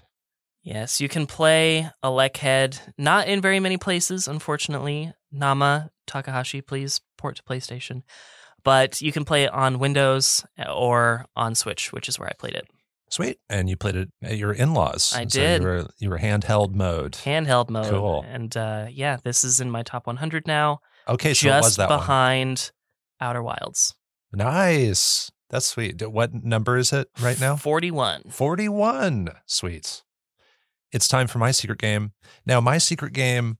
[0.61, 5.13] Yes, you can play ElecHead not in very many places, unfortunately.
[5.31, 8.03] Nama Takahashi, please port to PlayStation.
[8.63, 12.53] But you can play it on Windows or on Switch, which is where I played
[12.55, 12.65] it.
[13.09, 13.37] Sweet.
[13.49, 15.13] And you played it at your in laws.
[15.15, 15.61] I So did.
[15.61, 17.11] you, were, you were handheld mode.
[17.13, 17.89] Handheld mode.
[17.89, 18.25] Cool.
[18.27, 21.99] And uh, yeah, this is in my top 100 now, Okay, so just that one.
[21.99, 22.71] behind
[23.19, 23.93] Outer Wilds.
[24.31, 25.29] Nice.
[25.49, 26.01] That's sweet.
[26.09, 27.55] What number is it right now?
[27.55, 28.23] 41.
[28.29, 29.29] 41.
[29.45, 30.01] Sweet.
[30.91, 32.13] It's time for my secret game.
[32.45, 33.57] Now, my secret game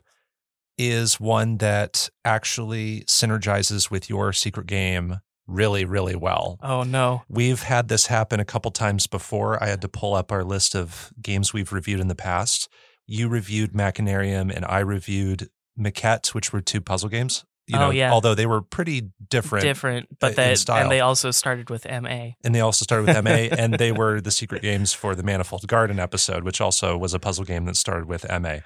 [0.78, 6.58] is one that actually synergizes with your secret game really, really well.
[6.64, 7.24] Oh, no.
[7.28, 9.62] We've had this happen a couple times before.
[9.64, 12.70] I had to pull up our list of games we've reviewed in the past.
[13.06, 17.44] You reviewed Machinarium and I reviewed Maquette, which were two puzzle games.
[17.68, 18.12] You Oh, know, yeah.
[18.12, 19.64] although they were pretty different.
[19.64, 20.82] Different, uh, but in that style.
[20.84, 22.32] and they also started with MA.
[22.44, 25.66] And they also started with MA, and they were the secret games for the Manifold
[25.68, 28.58] Garden episode, which also was a puzzle game that started with MA.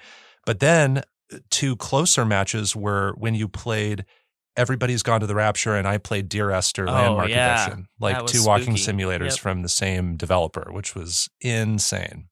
[0.46, 1.02] But then uh,
[1.50, 4.04] two closer matches were when you played
[4.56, 7.64] Everybody's Gone to the Rapture, and I played Dear Esther Oh, Landmark yeah.
[7.66, 9.38] Edition, like two walking simulators Yep.
[9.38, 12.28] from the same developer, which was insane.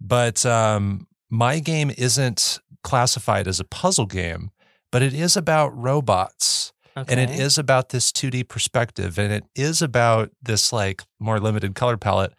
[0.00, 4.50] But um, my game isn't classified as a puzzle game,
[4.90, 7.10] but it is about robots Okay.
[7.12, 11.74] and it is about this 2D perspective and it is about this like more limited
[11.74, 12.34] color palette.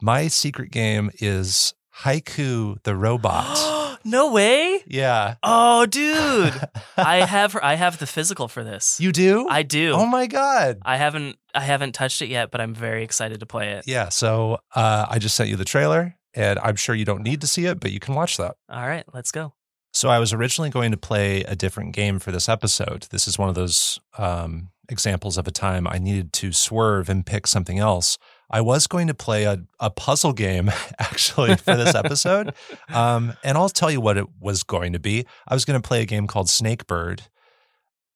[0.00, 3.46] My secret game is Haiku the Robot.
[4.04, 4.82] no way.
[4.86, 5.36] yeah.
[5.42, 6.54] Oh, dude.
[6.96, 8.98] I have I have the physical for this.
[9.00, 9.46] you do?
[9.48, 9.92] I do.
[9.92, 10.78] Oh my god.
[10.82, 13.84] I haven't I haven't touched it yet, but I'm very excited to play it.
[13.86, 17.40] Yeah, so uh, I just sent you the trailer and I'm sure you don't need
[17.40, 18.56] to see it, but you can watch that.
[18.68, 19.54] All right, let's go.
[19.92, 23.06] So I was originally going to play a different game for this episode.
[23.10, 27.24] This is one of those um, examples of a time I needed to swerve and
[27.26, 28.18] pick something else.
[28.50, 32.54] I was going to play a, a puzzle game actually for this episode.
[32.88, 35.26] Um, and I'll tell you what it was going to be.
[35.46, 37.20] I was going to play a game called Snakebird.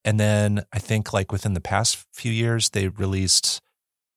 [0.05, 3.61] And then I think like within the past few years, they released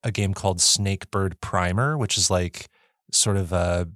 [0.04, 2.68] a game called Snakebird Primer, which is like
[3.12, 3.88] sort of a,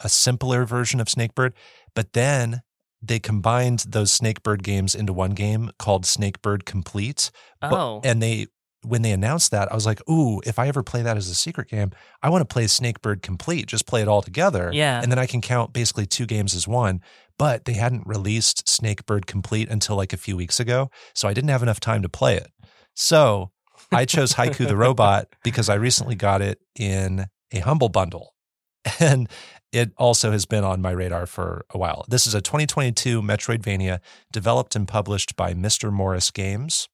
[0.00, 1.52] a simpler version of Snakebird.
[1.94, 2.62] But then
[3.02, 7.30] they combined those Snakebird games into one game called Snakebird Complete.
[7.60, 8.00] But- Oh.
[8.04, 8.46] and they
[8.84, 11.34] when they announced that, I was like, "Ooh, if I ever play that as a
[11.34, 11.90] secret game,
[12.22, 13.66] I want to play Snakebird Complete.
[13.66, 15.00] Just play it all together, Yeah.
[15.02, 17.00] and then I can count basically two games as one."
[17.38, 21.50] But they hadn't released Snakebird Complete until like a few weeks ago, so I didn't
[21.50, 22.52] have enough time to play it.
[22.94, 23.50] So
[23.90, 28.34] I chose Haiku the Robot because I recently got it in a Humble Bundle,
[29.00, 29.28] and
[29.72, 32.04] it also has been on my radar for a while.
[32.08, 33.98] This is a 2022 Metroidvania
[34.32, 35.92] developed and published by Mr.
[35.92, 36.88] Morris Games.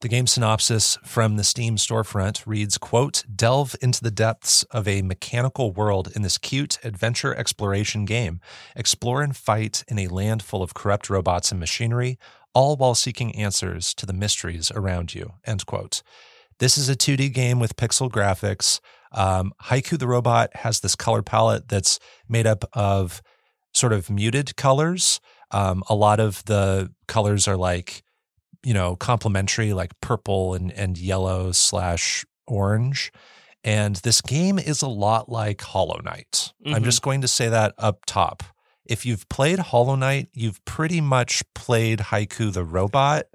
[0.00, 5.02] The game synopsis from the Steam storefront reads, quote, delve into the depths of a
[5.02, 8.38] mechanical world in this cute adventure exploration game.
[8.76, 12.16] Explore and fight in a land full of corrupt robots and machinery,
[12.54, 16.04] all while seeking answers to the mysteries around you, end quote.
[16.60, 18.78] This is a 2D game with pixel graphics.
[19.10, 23.20] Um, Haiku the Robot has this color palette that's made up of
[23.74, 25.18] sort of muted colors.
[25.50, 28.04] Um, a lot of the colors are like,
[28.64, 33.12] you know, complementary, like purple and, and yellow slash orange.
[33.64, 36.52] And this game is a lot like Hollow Knight.
[36.66, 36.84] I'm Mhm.
[36.84, 38.42] just going to say that up top.
[38.86, 43.26] If you've played Hollow Knight, you've pretty much played Haiku the Robot.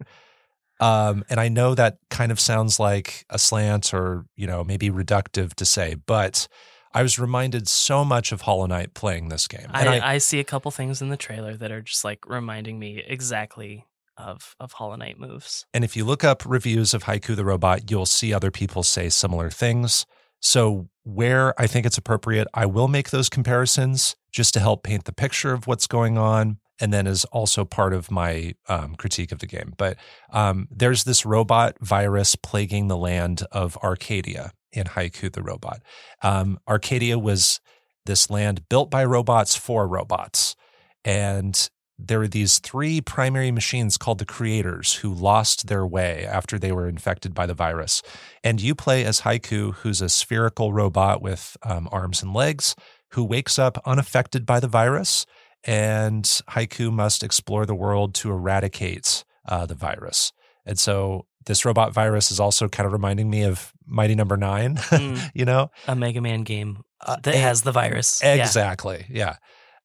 [0.80, 4.90] Um, and I know that kind of sounds like a slant or, you know, maybe
[4.90, 6.48] reductive to say, but
[6.94, 9.68] I was reminded so much of Hollow Knight playing this game.
[9.74, 12.80] And I, I, see a couple things in the trailer that are just like reminding
[12.80, 13.86] me exactly
[14.18, 15.66] of of Hollow Knight moves.
[15.74, 19.10] And if you look up reviews of Haiku the Robot, you'll see other people say
[19.10, 20.06] similar things.
[20.42, 25.06] So, where I think it's appropriate, I will make those comparisons just to help paint
[25.06, 26.58] the picture of what's going on.
[26.82, 29.74] And then is also part of my um, critique of the game.
[29.78, 29.98] But
[30.32, 35.82] um, there's this robot virus plaguing the land of Arcadia in Haiku the Robot.
[36.24, 37.62] Um, Arcadia was
[38.06, 40.56] this land built by robots for robots.
[41.06, 46.58] And there were these three primary machines called the creators who lost their way after
[46.58, 48.02] they were infected by the virus.
[48.44, 52.76] And you play as Haiku, who's a spherical robot with um, arms and legs,
[53.12, 55.26] who wakes up unaffected by the virus.
[55.66, 60.34] And Haiku must explore the world to eradicate uh, the virus.
[60.66, 64.76] And so this robot virus is also kind of reminding me of Mighty Number Nine,
[64.78, 65.32] Mm.
[65.34, 65.70] you know?
[65.88, 68.22] A Mega Man game Uh, that and- has the virus.
[68.24, 68.36] Yeah.
[68.36, 69.06] Exactly.
[69.10, 69.36] Yeah.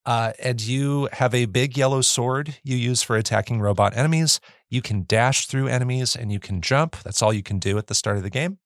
[0.09, 4.41] Uh, and you have a big yellow sword you use for attacking robot enemies.
[4.71, 6.97] You can dash through enemies and you can jump.
[7.03, 8.57] That's all you can do at the start of the game.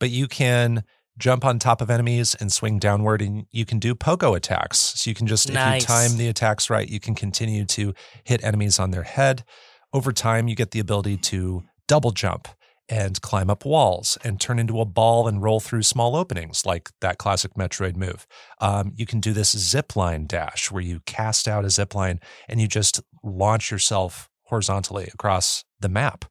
[0.00, 0.84] But you can
[1.18, 4.78] jump on top of enemies and swing downward, and you can do pogo attacks.
[4.78, 5.82] So you can just, Nice.
[5.82, 7.92] if you time the attacks right, you can continue to
[8.24, 9.44] hit enemies on their head.
[9.92, 12.48] Over time, you get the ability to double jump
[12.88, 16.90] and climb up walls and turn into a ball and roll through small openings like
[17.00, 18.26] that classic Metroid move.
[18.60, 22.20] Um, you can do this zip line dash where you cast out a zip line
[22.48, 26.24] and you just launch yourself horizontally across the map.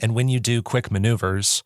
[0.00, 1.62] And when you do quick maneuvers,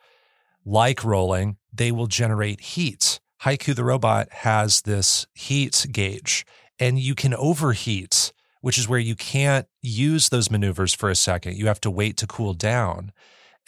[0.65, 3.21] like rolling, they will generate heat.
[3.43, 6.45] Haiku the robot has this heat gauge,
[6.79, 11.57] and you can overheat, which is where you can't use those maneuvers for a second.
[11.57, 13.13] You have to wait to cool down.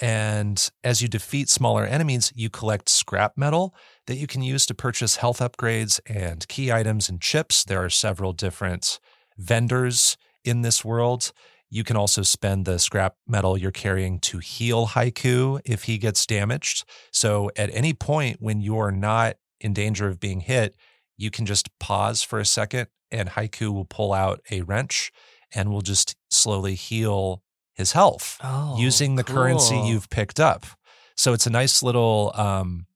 [0.01, 3.75] And as you defeat smaller enemies, you collect scrap metal
[4.07, 7.65] that you can use to purchase health upgrades and key items and chips.
[7.65, 8.99] There are several different
[9.37, 11.33] vendors in this world.
[11.69, 16.27] You can also spend the scrap metal you're carrying to heal Haiku if he gets
[16.27, 16.85] damaged.
[17.13, 20.75] So at any point when you're not in danger of being hit,
[21.17, 25.13] you can just pause for a second and Haiku will pull out a wrench
[25.55, 27.43] and will just slowly heal
[27.81, 30.65] his health Oh, using the currency you've picked up.
[31.17, 32.87] So it's a nice little um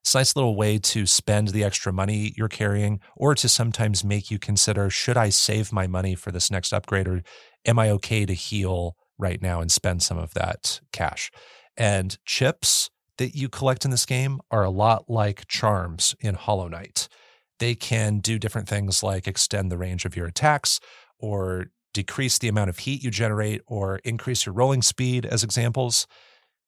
[0.00, 4.02] it's a nice little way to spend the extra money you're carrying or to sometimes
[4.04, 7.22] make you consider should I save my money for this next upgrade or
[7.66, 11.30] am I okay to heal right now and spend some of that cash?
[11.76, 16.68] And chips that you collect in this game are a lot like charms in Hollow
[16.68, 17.08] Knight.
[17.58, 20.80] They can do different things like extend the range of your attacks
[21.18, 26.06] or decrease the amount of heat you generate or increase your rolling speed as examples.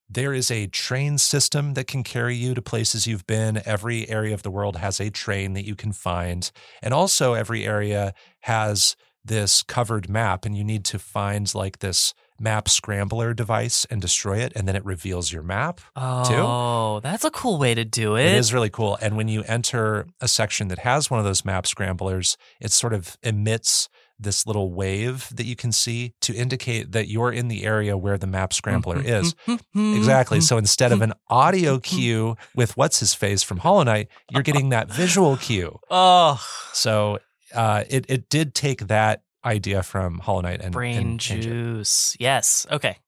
[0.09, 3.63] There is a train system that can carry you to places you've been.
[3.65, 6.51] Every area of the world has a train that you can find.
[6.83, 12.13] And also, every area has this covered map, and you need to find like this
[12.41, 14.53] map scrambler device and destroy it.
[14.57, 15.81] And then it reveals your map.
[15.95, 18.25] Oh, that's a cool way to do it.
[18.25, 18.99] It is really cool.
[19.01, 22.95] And when you enter a section that has one of those map scramblers, it sort
[22.95, 23.89] of emits
[24.21, 28.19] this little wave that you can see to indicate that you're in the area where
[28.19, 29.35] the map scrambler mm-hmm, is.
[29.35, 30.41] Mm-hmm, mm-hmm, exactly.
[30.41, 34.71] So instead of an audio cue with what's his face from Hollow Knight, you're getting
[34.71, 35.79] that visual cue.
[35.91, 36.41] Oh,
[36.73, 37.19] So
[37.55, 41.49] uh, it it did take that idea from Hollow Knight and brain and change it.
[41.49, 42.17] juice.
[42.21, 42.67] Yes.
[42.71, 42.99] Okay.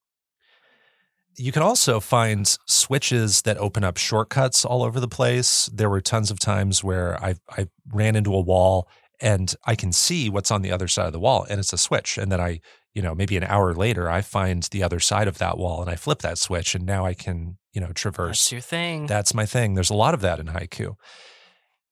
[1.37, 5.70] You can also find switches that open up shortcuts all over the place.
[5.72, 8.88] There were tons of times where I I ran into a wall
[9.22, 11.78] and I can see what's on the other side of the wall and it's a
[11.78, 12.18] switch.
[12.18, 12.61] And then I,
[12.92, 15.88] you know, maybe an hour later I find the other side of that wall and
[15.88, 18.40] I flip that switch and now I can, you know, traverse.
[18.40, 19.06] That's your thing.
[19.06, 19.74] That's my thing.
[19.74, 20.96] There's a lot of that in Haiku.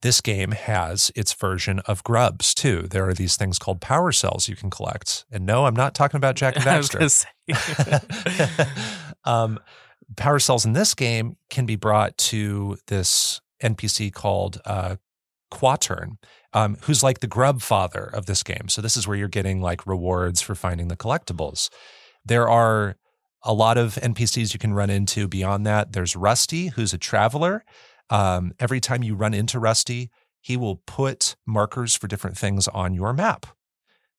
[0.03, 2.89] This game has its version of grubs too.
[2.91, 5.25] There are these things called power cells you can collect.
[5.31, 7.27] And no, I'm not talking about Jak and Daxter.
[9.25, 9.61] um,
[10.17, 14.97] power cells in this game can be brought to this NPC called uh,
[15.53, 16.17] Quatern,
[16.53, 18.69] um, who's like the grub father of this game.
[18.69, 21.71] So this is where you're getting like rewards for finding the collectibles.
[22.25, 22.97] There are
[23.43, 25.93] a lot of NPCs you can run into beyond that.
[25.93, 27.65] There's Rusty, who's a traveler.
[28.11, 30.11] Um, every time you run into Rusty,
[30.41, 33.47] he will put markers for different things on your map.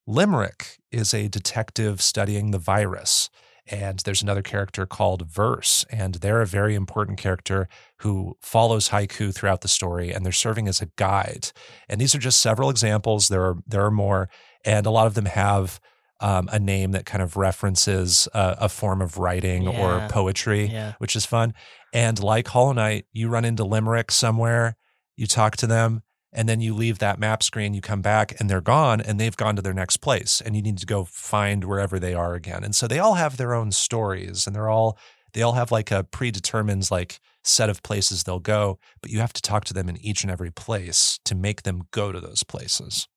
[0.07, 3.29] Limerick is a detective studying the virus.
[3.71, 7.67] And there's another character called Verse, and they're a very important character
[7.99, 11.51] who follows Haiku throughout the story, and they're serving as a guide.
[11.87, 13.29] And these are just several examples.
[13.29, 14.29] There are there are more,
[14.65, 15.79] and a lot of them have
[16.19, 19.81] um, a name that kind of references a, a form of writing Yeah.
[20.05, 20.93] or poetry, Yeah.
[20.99, 21.53] which is fun.
[21.93, 24.75] And like Hollow Knight, you run into Limerick somewhere,
[25.15, 28.49] you talk to them, and then you leave that map screen, you come back and
[28.49, 31.65] they're gone and they've gone to their next place and you need to go find
[31.65, 32.63] wherever they are again.
[32.63, 34.97] And so they all have their own stories and they're all
[35.33, 39.33] they all have like a predetermined like set of places they'll go, but you have
[39.33, 42.43] to talk to them in each and every place to make them go to those
[42.43, 43.07] places.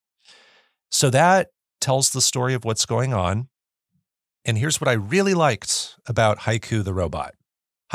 [0.89, 1.49] So that
[1.81, 3.49] tells the story of what's going on.
[4.45, 7.34] And here's what I really liked about Haiku the robot.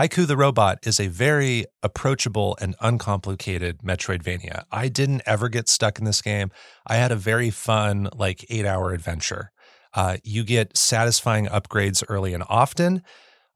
[0.01, 4.62] Haiku the Robot is a very approachable and uncomplicated Metroidvania.
[4.72, 6.51] I didn't ever get stuck in this game.
[6.86, 9.51] I had a very fun, like, eight hour adventure.
[9.92, 13.03] Uh, you get satisfying upgrades early and often.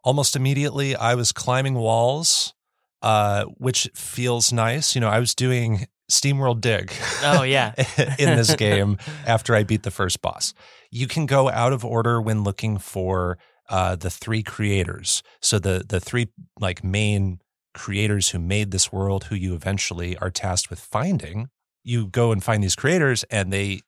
[0.03, 2.53] Almost immediately, I was climbing walls,
[3.01, 4.95] uh, which feels nice.
[4.95, 6.93] You know, I was doing SteamWorld Dig.
[7.23, 7.73] Oh, yeah.
[8.19, 10.53] in this game after I beat the first boss.
[10.91, 13.39] You can go out of order when looking for
[13.69, 15.23] uh, the three creators.
[15.41, 16.29] So the the three
[16.61, 17.41] like main
[17.75, 21.49] creators who made this world, who you eventually are tasked with finding.
[21.83, 23.81] You go and find these creators, and they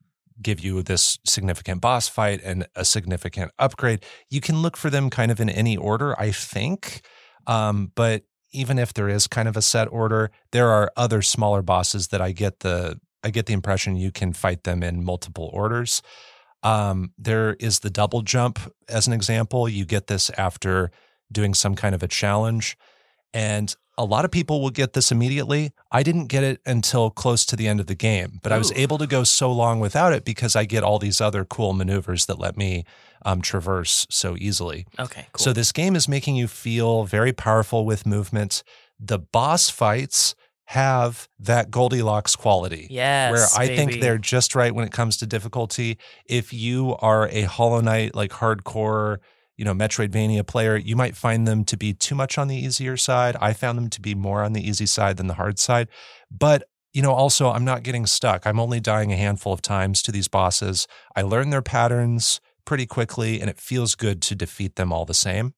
[0.43, 4.05] give you this significant boss fight and a significant upgrade.
[4.29, 7.03] You can look for them kind of in any order, I think.
[7.47, 11.62] Um, but even if there is kind of a set order, there are other smaller
[11.62, 15.51] bosses that I get the I get the impression you can fight them in multiple
[15.53, 16.01] orders.
[16.62, 19.68] Um, there is the double jump as an example.
[19.68, 20.90] You get this after
[21.30, 22.76] doing some kind of a challenge.
[23.34, 25.72] And a lot of people will get this immediately.
[25.90, 28.54] I didn't get it until close to the end of the game, but Ooh.
[28.54, 31.44] I was able to go so long without it because I get all these other
[31.44, 32.84] cool maneuvers that let me
[33.24, 34.86] um, traverse so easily.
[34.98, 35.42] Okay, cool.
[35.42, 38.62] So this game is making you feel very powerful with movement.
[39.00, 40.34] The boss fights
[40.66, 42.88] have that Goldilocks quality.
[42.90, 43.32] Yes.
[43.32, 43.76] Where I baby.
[43.76, 45.98] think they're just right when it comes to difficulty.
[46.26, 49.18] If you are a Hollow Knight, like hardcore,
[49.56, 52.96] you know, Metroidvania player, you might find them to be too much on the easier
[52.96, 53.36] side.
[53.40, 55.88] I found them to be more on the easy side than the hard side.
[56.30, 58.46] But you know, also, I'm not getting stuck.
[58.46, 60.88] I'm only dying a handful of times to these bosses.
[61.14, 65.12] I learn their patterns pretty quickly, and it feels good to defeat them all the
[65.12, 65.52] same.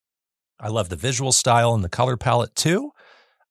[0.59, 2.91] I love the visual style and the color palette too.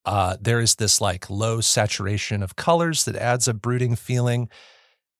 [0.08, 4.48] Uh, there is this like low saturation of colors that adds a brooding feeling.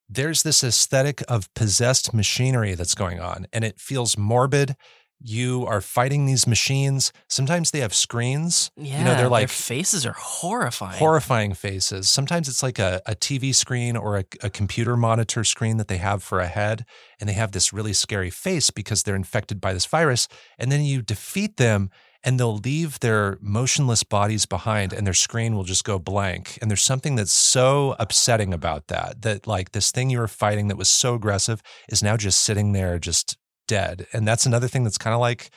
[0.09, 4.76] There's this aesthetic of possessed machinery that's going on, and it feels morbid.
[5.20, 7.12] You are fighting these machines.
[7.28, 8.70] Sometimes they have screens.
[8.78, 10.99] Yeah, you know, they're like their faces are horrifying.
[10.99, 12.09] Horrifying faces.
[12.09, 15.99] Sometimes it's like a, a TV screen or a, a computer monitor screen that they
[15.99, 16.86] have for a head,
[17.20, 20.28] and they have this really scary face because they're infected by this virus.
[20.59, 21.91] And then you defeat them,
[22.25, 26.59] and they'll leave their motionless bodies behind and their screen will just go blank.
[26.61, 30.69] And there's something that's so upsetting about that, that like this thing you were fighting
[30.69, 34.07] that was so aggressive is now just sitting there, just dead.
[34.12, 35.51] And that's another thing that's kind of like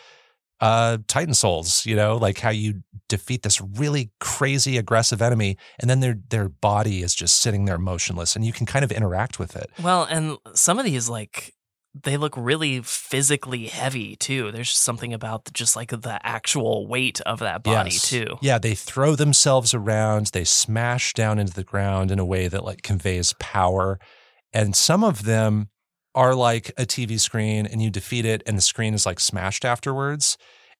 [0.60, 5.90] uh, Titan Souls, you know, like how you defeat this really crazy aggressive enemy and
[5.90, 9.40] then their their body is just sitting there motionless and you can kind of interact
[9.40, 9.72] with it.
[9.82, 11.56] Well, and some of these like
[11.94, 14.52] they look really physically heavy too.
[14.52, 18.10] There's something about just like the actual weight of that body yes.
[18.10, 18.38] too.
[18.42, 22.64] Yeah, they throw themselves around, they smash down into the ground in a way that
[22.64, 24.00] like conveys power.
[24.54, 25.70] And some of them
[26.16, 29.66] are like a TV screen and you defeat it and the screen is like smashed
[29.66, 30.38] afterwards.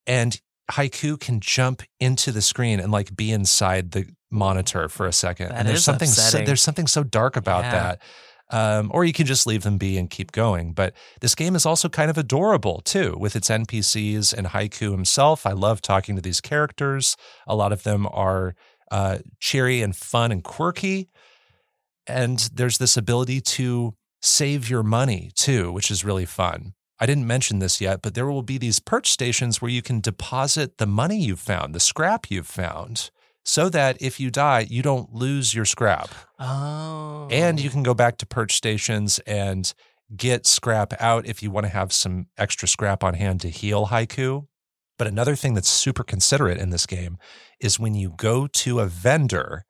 [0.08, 0.40] And
[0.72, 5.50] Haiku can jump into the screen and like be inside the monitor for a second.
[5.50, 7.72] That and there's something so, there's something so dark about yeah.
[7.72, 8.02] that.
[8.52, 10.74] Um, or you can just leave them be and keep going.
[10.74, 15.46] But this game is also kind of adorable too, with its NPCs and Haiku himself.
[15.46, 17.16] I love talking to these characters.
[17.48, 18.56] A lot of them are
[18.92, 21.10] uh, cheery and fun and quirky.
[22.06, 26.74] And there's this ability to save your money too, which is really fun.
[27.00, 30.02] I didn't mention this yet, but there will be these perch stations where you can
[30.02, 33.10] deposit the money you've found, the scrap you've found
[33.44, 36.10] so that if you die, you don't lose your scrap.
[36.40, 37.28] Oh.
[37.32, 37.74] And you oh.
[37.74, 39.74] can go back to perch stations and
[40.16, 43.88] get scrap out if you want to have some extra scrap on hand to heal
[43.88, 44.48] haiku.
[44.98, 47.18] But another thing that's super considerate in this game
[47.60, 49.66] is when you go to a vendor,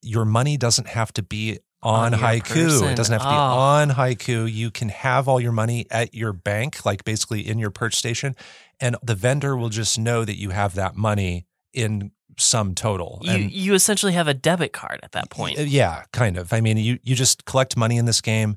[0.00, 2.64] your money doesn't have to be on, On haiku.
[2.64, 2.88] person.
[2.88, 3.38] It doesn't have to be Oh.
[3.38, 4.50] on haiku.
[4.50, 8.34] You can have all your money at your bank, like basically in your perch station,
[8.80, 13.18] and the vendor will just know that you have that money in sum total.
[13.22, 15.58] you, and you essentially have a debit card at that point.
[15.58, 16.52] Yeah, kind of.
[16.52, 18.56] I mean, you you just collect money in this game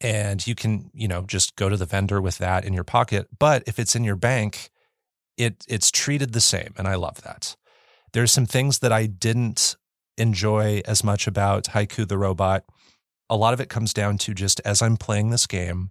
[0.00, 3.28] and you can, you know, just go to the vendor with that in your pocket,
[3.38, 4.70] but if it's in your bank,
[5.36, 7.56] it it's treated the same and I love that.
[8.12, 9.76] There's some things that I didn't
[10.16, 12.64] enjoy as much about Haiku the robot.
[13.28, 15.90] A lot of it comes down to just as I'm playing this game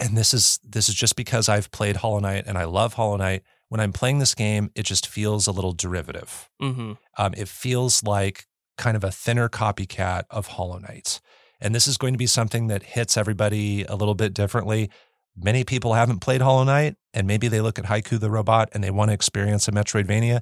[0.00, 3.16] and this is this is just because I've played Hollow Knight and I love Hollow
[3.16, 3.42] Knight.
[3.70, 6.50] When I'm playing this game, it just feels a little derivative.
[6.60, 8.46] hmm Um, it feels like
[8.76, 11.20] kind of a thinner copycat of Hollow Knight.
[11.60, 14.90] And this is going to be something that hits everybody a little bit differently.
[15.36, 18.82] Many people haven't played Hollow Knight, and maybe they look at Haiku the Robot and
[18.82, 20.40] they want to experience a Metroidvania,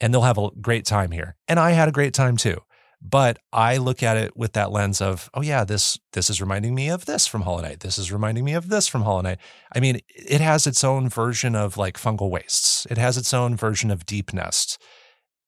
[0.00, 1.36] and they'll have a great time here.
[1.48, 2.58] And I had a great time too.
[3.02, 6.74] But I look at it with that lens of, oh yeah, this this is reminding
[6.74, 7.80] me of this from Hollow Knight.
[7.80, 9.38] This is reminding me of this from Hollow Knight.
[9.74, 12.86] I mean, it has its own version of like fungal wastes.
[12.90, 14.78] It has its own version of Deepnest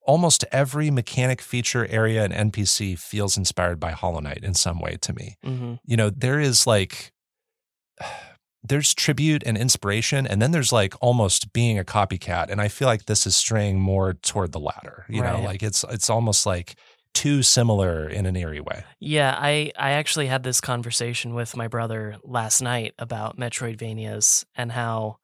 [0.04, 4.96] almost every mechanic feature area and npc feels inspired by hollow knight in some way
[5.00, 7.12] to me hmm you know there is like
[8.64, 12.86] there's tribute and inspiration and then there's like almost being a copycat and i feel
[12.86, 16.76] like this is straying more toward the latter you know like it's it's almost like
[17.14, 21.68] too similar in an eerie way Yeah, I, I actually had this conversation with my
[21.68, 25.18] brother last night about Metroidvanias and how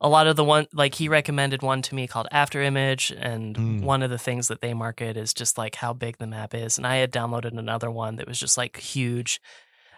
[0.00, 3.82] a lot of the one like he recommended one to me called Afterimage, and Mm.
[3.82, 6.76] one of the things that they market is just like how big the map is.
[6.76, 9.40] And I had downloaded another one that was just like huge.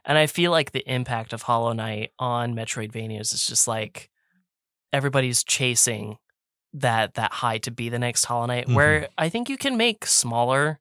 [0.04, 4.08] And I feel like the impact of Hollow Knight on Metroidvanias is just like
[4.92, 6.18] everybody's chasing
[6.72, 8.68] that that high to be the next Hollow Knight.
[8.68, 10.78] Where I think you can make smaller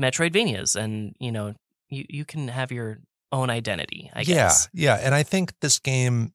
[0.00, 1.54] Metroidvanias, and you know,
[1.88, 2.98] you you can have your
[3.32, 4.10] own identity.
[4.14, 6.32] I yeah, yeah, and I think this game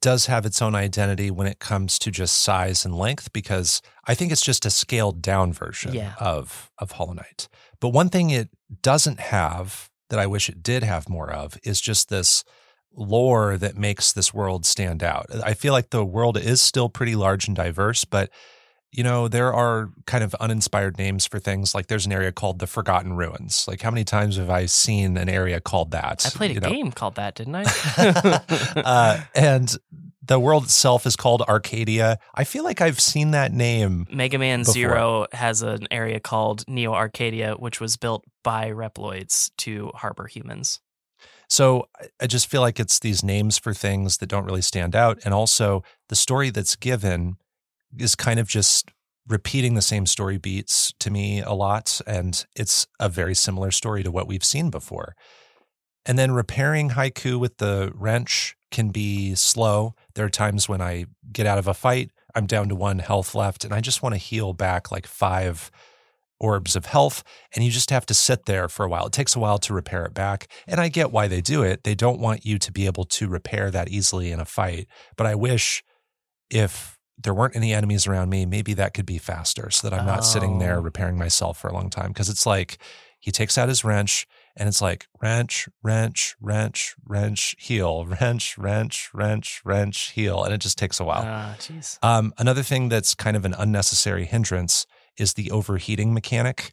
[0.00, 4.14] does have its own identity when it comes to just size and length because I
[4.14, 6.14] think it's just a scaled down version Yeah.
[6.20, 7.48] of of Hollow Knight.
[7.80, 8.48] But one thing it
[8.82, 12.44] doesn't have that I wish it did have more of is just this
[12.94, 15.26] lore that makes this world stand out.
[15.44, 18.30] I feel like the world is still pretty large and diverse, but
[18.90, 21.74] you know, there are kind of uninspired names for things.
[21.74, 23.66] Like there's an area called the Forgotten Ruins.
[23.68, 26.24] Like how many times have I seen an area called that?
[26.26, 26.70] I played a you know?
[26.70, 27.64] game called that, didn't I?
[28.76, 29.76] uh, and
[30.22, 32.18] the world itself is called Arcadia.
[32.34, 34.06] I feel like I've seen that name.
[34.10, 34.72] Mega Man before.
[34.72, 40.80] Zero has an area called Neo Arcadia, which was built by Reploids to harbor humans.
[41.48, 44.94] So I- I just feel like it's these names for things that don't really stand
[44.94, 45.18] out.
[45.24, 47.36] And also the story that's given
[47.96, 48.90] is kind of just
[49.26, 52.00] repeating the same story beats to me a lot.
[52.06, 55.14] And it's a very similar story to what we've seen before.
[56.06, 59.94] And then repairing haiku with the wrench can be slow.
[60.14, 63.34] There are times when I get out of a fight, I'm down to one health
[63.34, 65.70] left, and I just want to heal back like five
[66.40, 67.24] orbs of health.
[67.54, 69.06] And you just have to sit there for a while.
[69.06, 70.46] It takes a while to repair it back.
[70.66, 71.84] And I get why they do it.
[71.84, 74.86] They don't want you to be able to repair that easily in a fight.
[75.16, 75.82] But I wish
[76.48, 80.06] if there weren't any enemies around me, maybe that could be faster so that I'm
[80.06, 80.80] not sitting there Oh.
[80.82, 82.14] repairing myself for a long time.
[82.14, 82.78] Cause it's like
[83.18, 89.10] he takes out his wrench and it's like wrench, wrench, wrench, wrench, heal, wrench, wrench,
[89.12, 90.44] wrench, wrench, heal.
[90.44, 91.24] And it just takes a while.
[91.26, 91.98] Ah, jeez.
[92.04, 96.72] Um, another thing that's kind of an unnecessary hindrance is the overheating mechanic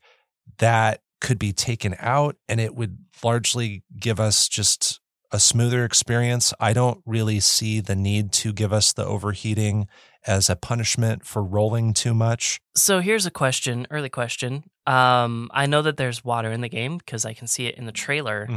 [0.60, 5.00] that could be taken out and it would largely give us just
[5.32, 6.54] a smoother experience.
[6.60, 9.88] I don't really see the need to give us the overheating
[10.28, 12.60] as a punishment for rolling too much.
[12.76, 14.64] So here's a question, early question.
[14.88, 17.86] Um, I know that there's water in the game because I can see it in
[17.86, 18.48] the trailer.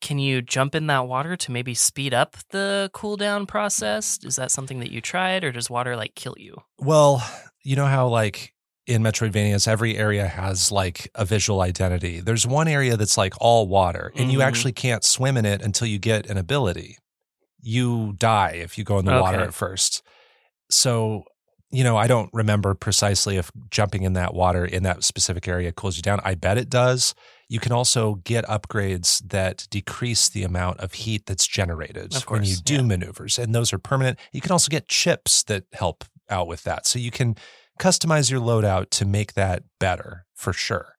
[0.00, 4.18] Can you jump in that water to maybe speed up the cooldown process?
[4.24, 6.56] Is that something that you tried, or does water like kill you?
[6.78, 7.22] Well,
[7.62, 8.54] you know how like
[8.86, 12.20] in Metroidvanias, every area has like a visual identity.
[12.20, 14.44] There's one area that's like all water, and you Mhm.
[14.44, 16.96] actually can't swim in it until you get an ability.
[17.60, 20.02] You die if you go in the water at first.
[20.70, 21.24] So,
[21.70, 25.72] you know, I don't remember precisely if jumping in that water in that specific area
[25.72, 26.20] cools you down.
[26.24, 27.14] I bet it does.
[27.48, 32.44] You can also get upgrades that decrease the amount of heat that's generated Of when
[32.44, 32.82] you do yeah.
[32.82, 34.18] maneuvers, and those are permanent.
[34.32, 36.86] You can also get chips that help out with that.
[36.86, 37.36] So you can
[37.78, 40.94] customize your loadout to make that better for sure.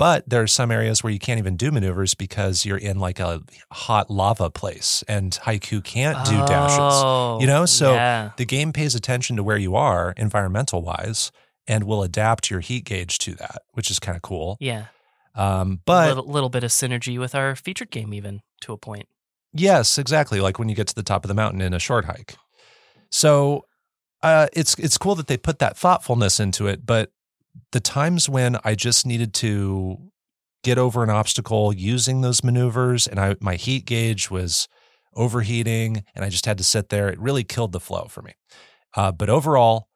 [0.00, 3.20] But there are some areas where you can't even do maneuvers because you're in like
[3.20, 6.78] a hot lava place and Haiku can't do dashes.
[6.80, 8.30] Oh, You know, so yeah.
[8.38, 11.30] The game pays attention to where you are environmental wise
[11.68, 14.56] and will adapt your heat gauge to that, which is kind of cool.
[14.58, 14.86] yeah,
[15.34, 19.06] Um, a little, little bit of synergy with our featured game, even to a point.
[19.52, 20.40] Yes, exactly.
[20.40, 22.36] Like when you get to the top of the mountain in a short hike.
[23.10, 23.66] So
[24.22, 27.12] uh, it's it's cool that they put that thoughtfulness into it, but
[27.72, 29.98] the times when I just needed to
[30.62, 34.68] get over an obstacle using those maneuvers, and I my heat gauge was
[35.14, 38.32] overheating, and I just had to sit there, it really killed the flow for me.
[38.96, 39.88] Uh, but overall,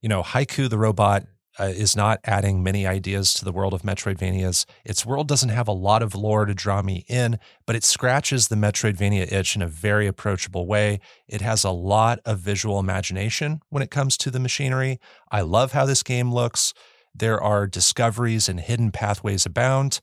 [0.00, 1.24] you know, Haiku the robot
[1.58, 4.66] uh, is not adding many ideas to the world of Metroidvanias.
[4.84, 8.48] Its world doesn't have a lot of lore to draw me in, but it scratches
[8.48, 11.00] the Metroidvania itch in a very approachable way.
[11.28, 15.00] It has a lot of visual imagination when it comes to the machinery.
[15.30, 16.74] I love how this game looks.
[17.18, 20.00] There are discoveries and hidden pathways abound.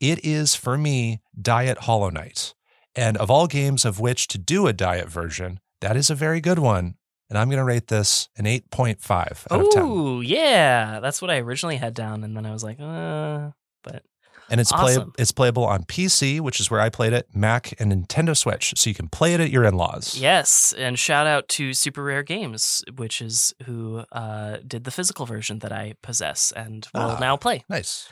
[0.00, 2.54] It is, for me, Diet Hollow Knight.
[2.94, 6.40] And of all games of which to do a diet version, that is a very
[6.40, 6.94] good one.
[7.28, 9.82] And I'm going to rate this an 8.5 out of 10.
[9.82, 10.98] Oh, yeah.
[11.00, 12.24] That's what I originally had down.
[12.24, 13.50] And then I was like, uh,
[13.84, 14.02] but
[14.50, 17.92] And it's play, it's playable on PC, which is where I played it, Mac, and
[17.92, 18.74] Nintendo Switch.
[18.76, 20.16] So you can play it at your in-laws.
[20.18, 20.74] yes.
[20.76, 25.60] And shout out to Super Rare Games, which is who uh, did the physical version
[25.60, 27.18] that I possess and will Ah.
[27.20, 27.64] now play.
[27.68, 28.08] Nice.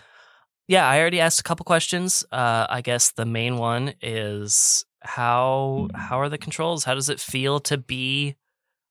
[0.68, 2.24] Yeah, I already asked a couple questions.
[2.30, 6.84] Uh, I guess the main one is how how are the controls?
[6.84, 8.36] How does it feel to be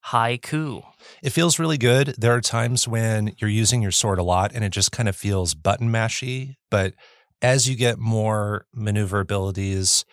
[0.07, 0.83] haiku?
[1.21, 2.15] It feels really good.
[2.17, 5.15] There are times when you're using your sword a lot and it just kind of
[5.15, 6.55] feels button mashy.
[6.71, 6.93] But
[7.41, 10.05] as you get more maneuver abilities,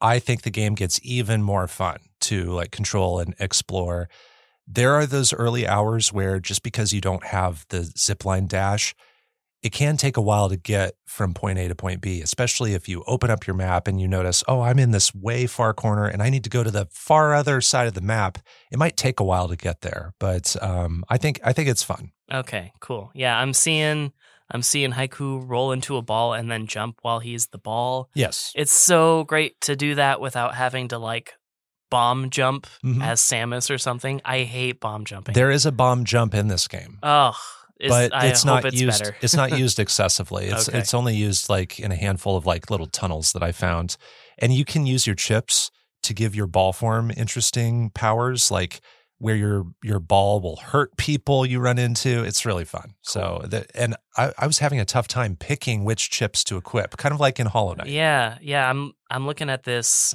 [0.00, 4.08] I think the game gets even more fun to like control and explore.
[4.66, 8.94] There are those early hours where just because you don't have the zipline dash,
[9.62, 12.88] it can take a while to get from point A to point B, especially if
[12.88, 16.06] you open up your map and you notice, oh, I'm in this way far corner
[16.06, 18.38] and I need to go to the far other side of the map.
[18.70, 21.82] It might take a while to get there, but um, I think I think it's
[21.82, 22.12] fun.
[22.32, 23.10] Okay, cool.
[23.14, 24.12] Yeah, I'm seeing
[24.50, 28.08] I'm seeing Haiku roll into a ball and then jump while he's the ball.
[28.14, 31.34] Yes, It's so great to do that without having to like
[31.90, 33.02] bomb jump Mhm.
[33.02, 34.20] as Samus or something.
[34.24, 35.34] I hate bomb jumping.
[35.34, 36.98] there is a bomb jump in this game.
[37.02, 37.36] oh,
[37.78, 39.00] it's, but I it's hope not it's used.
[39.00, 39.16] better.
[39.20, 40.46] it's not used excessively.
[40.46, 40.78] It's Okay.
[40.78, 43.96] it's only used like in a handful of like little tunnels that I found,
[44.38, 45.70] and you can use your chips
[46.04, 48.80] to give your ball form interesting powers, like
[49.18, 52.22] where your your ball will hurt people you run into.
[52.22, 52.94] It's really fun.
[53.02, 56.96] So the, and I, I was having a tough time picking which chips to equip,
[56.96, 57.88] kind of like in Hollow Knight.
[57.88, 58.68] Yeah, yeah.
[58.68, 60.14] I'm I'm looking at this,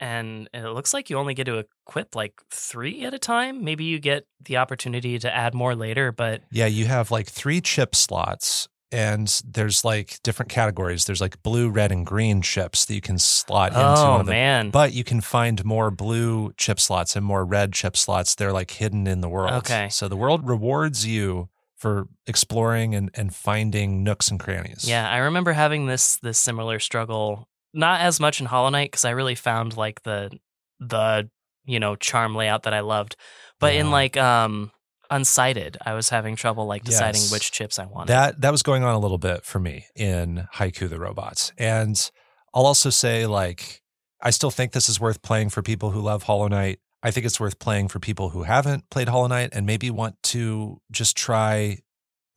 [0.00, 3.64] and it looks like you only get to equip like three at a time.
[3.64, 7.60] Maybe you get the opportunity to add more later, but Yeah, you have like three
[7.60, 11.04] chip slots, and there's like different categories.
[11.04, 13.82] There's like blue, red, and green chips that you can slot into.
[13.84, 18.34] oh man, But you can find more blue chip slots and more red chip slots.
[18.34, 19.52] They're like hidden in the world.
[19.54, 19.88] Okay.
[19.90, 24.88] So the world rewards you for exploring and, and finding nooks and crannies.
[24.88, 25.10] yeah.
[25.10, 27.48] I remember having this this similar struggle.
[27.74, 30.30] Not as much in Hollow Knight because I really found like the
[30.78, 31.28] the
[31.64, 33.16] you know charm layout that I loved,
[33.58, 34.70] but in like um
[35.10, 37.32] unsighted, I was having trouble like deciding Yes.
[37.32, 38.08] which chips I wanted.
[38.08, 41.52] That that was going on a little bit for me in Haiku the Robots.
[41.58, 42.10] And
[42.52, 43.82] I'll also say like
[44.20, 46.78] I still think this is worth playing for people who love Hollow Knight.
[47.02, 50.16] I think it's worth playing for people who haven't played Hollow Knight and maybe want
[50.24, 51.78] to just try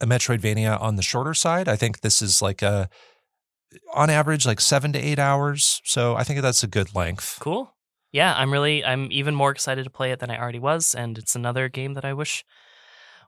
[0.02, 1.70] a Metroidvania on the shorter side.
[1.70, 2.90] I think this is like a
[3.94, 5.82] on average like 7 to 8 hours.
[5.86, 7.38] So I think that's a good length.
[7.40, 7.74] Cool.
[8.18, 11.18] Yeah, I'm really I'm even more excited to play it than I already was, and
[11.20, 12.44] it's another game that I wish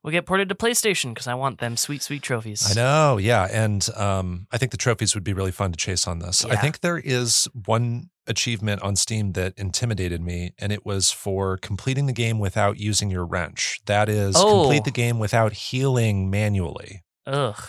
[0.04, 2.72] would get ported to PlayStation because I want them sweet, sweet trophies.
[2.72, 6.08] I know, yeah, and um, I think the trophies would be really fun to chase
[6.08, 6.44] on this.
[6.44, 11.58] I think there is one achievement on Steam that intimidated me, and it was for
[11.58, 13.82] completing the game without using your wrench.
[13.86, 14.62] That is, Oh.
[14.62, 17.62] complete the game without healing manually, Ugh.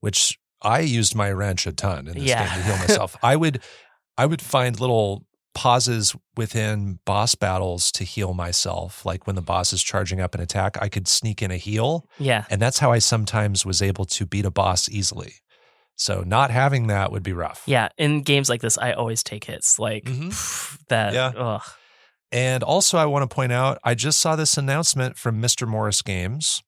[0.00, 2.44] which I used my wrench a ton in this Yeah.
[2.46, 3.16] game to heal myself.
[3.22, 3.62] I would,
[4.16, 5.24] I would find little
[5.58, 9.04] pauses within boss battles to heal myself.
[9.04, 12.06] Like when the boss is charging up an attack, I could sneak in a heal.
[12.20, 12.44] Yeah.
[12.48, 15.32] And that's how I sometimes was able to beat a boss easily.
[15.96, 17.64] So not having that would be rough.
[17.66, 17.88] Yeah.
[17.98, 19.80] In games like this, I always take hits.
[19.80, 20.28] Like Mhm.
[20.28, 21.12] pff, that.
[21.12, 21.32] Yeah.
[21.36, 21.62] Ugh.
[22.30, 25.66] And also, I want to point out, I just saw this announcement from Mr.
[25.66, 26.62] Morris Games.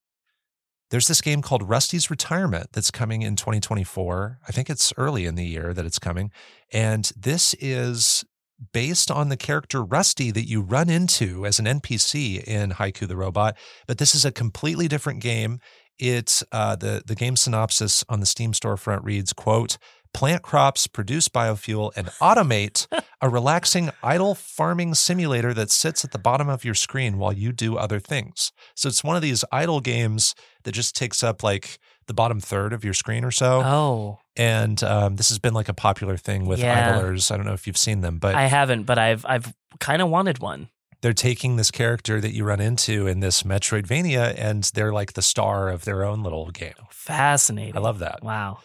[0.90, 4.38] There's this game called Rusty's Retirement that's coming in 2024.
[4.48, 6.32] I think it's early in the year that it's coming.
[6.72, 8.24] And this is
[8.72, 13.16] based on the character Rusty that you run into as an NPC in Haiku the
[13.16, 13.56] Robot.
[13.86, 15.60] But this is a completely different game.
[15.98, 19.76] It's uh, the the game synopsis on the Steam storefront reads, "quote
[20.12, 22.86] Plant crops, produce biofuel, and automate
[23.20, 27.52] a relaxing idle farming simulator that sits at the bottom of your screen while you
[27.52, 30.34] do other things." So it's one of these idle games
[30.64, 31.78] that just takes up like
[32.10, 33.62] the bottom third of your screen or so.
[33.64, 36.96] Oh, And um, this has been like a popular thing with Yeah.
[36.96, 37.30] idlers.
[37.30, 40.08] I don't know if you've seen them, but I haven't, but I've I've kind of
[40.08, 40.68] wanted one.
[41.02, 45.22] they're taking this character that you run into in this Metroidvania, and they're like the
[45.22, 46.74] star of their own little game.
[46.90, 47.76] Fascinating.
[47.76, 48.22] I love that.
[48.22, 48.58] Wow.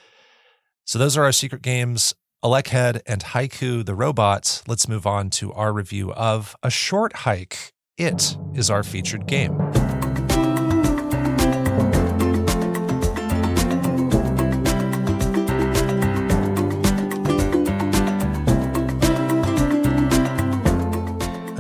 [0.86, 4.64] So those are our secret games, ElecHead and Haiku the Robot.
[4.68, 7.72] Let's move on to our review of A Short Hike.
[7.98, 9.56] It is our featured game.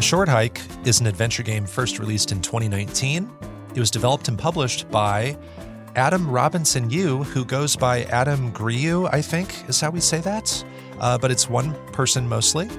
[0.06, 3.28] Short Hike is an adventure game first released in 2019.
[3.74, 5.36] It was developed and published by
[5.95, 10.64] Adam Robinson Yu, who goes by Adam Gryu, I think is how we say that.
[10.99, 12.70] Uh, but it's one person mostly.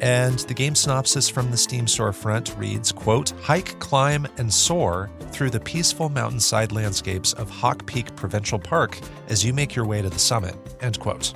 [0.00, 5.50] And the game synopsis from the Steam storefront reads, quote, hike, climb, and soar through
[5.50, 8.98] the peaceful mountainside landscapes of Hawk Peak Provincial Park
[9.28, 11.34] as you make your way to the summit, end quote.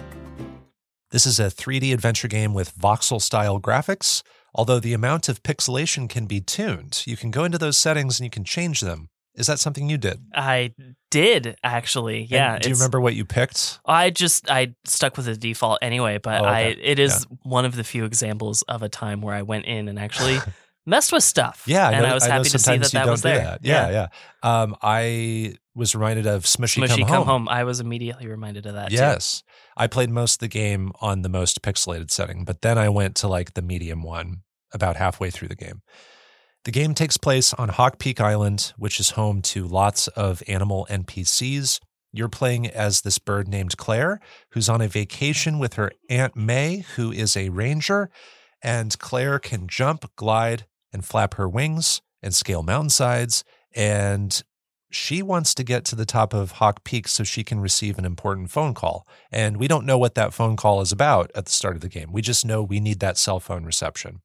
[1.11, 4.23] This is a 3D adventure game with voxel style graphics.
[4.55, 8.25] Although the amount of pixelation can be tuned, you can go into those settings and
[8.27, 9.09] you can change them.
[9.35, 10.21] Is that something you did?
[10.35, 10.75] I
[11.11, 12.23] did actually.
[12.23, 12.59] And Yeah.
[12.59, 13.79] do you remember what you picked?
[13.87, 16.81] I just I stuck with the default anyway, but Oh, I okay.
[16.83, 19.99] it is one of the few examples of a time where I went in and
[20.01, 20.39] actually
[20.85, 21.63] messed with stuff.
[21.67, 23.39] Yeah, and know- I was know happy to see that that was there.
[23.39, 23.61] that.
[23.63, 24.07] Yeah, yeah.
[24.43, 27.49] Um, I was reminded of Smushi, Smushi Come, Home.
[27.49, 28.91] I was immediately reminded of that.
[28.91, 29.45] Yes,
[29.77, 33.17] I played most of the game on the most pixelated setting, but then I went
[33.17, 34.43] to like the medium one
[34.73, 35.83] about halfway through the game.
[36.65, 40.87] The game takes place on Hawk Peak Island, which is home to lots of animal
[40.91, 41.81] NPCs.
[42.13, 46.85] You're playing as this bird named Claire, who's on a vacation with her Aunt May,
[46.97, 48.11] who is a ranger.
[48.63, 53.43] And Claire can jump, glide, and flap her wings and scale mountainsides.
[53.75, 54.43] And
[54.91, 58.05] she wants to get to the top of Hawk Peak so she can receive an
[58.05, 59.07] important phone call.
[59.31, 61.89] And we don't know what that phone call is about at the start of the
[61.89, 62.13] game.
[62.13, 64.21] We just know we need that cell phone reception.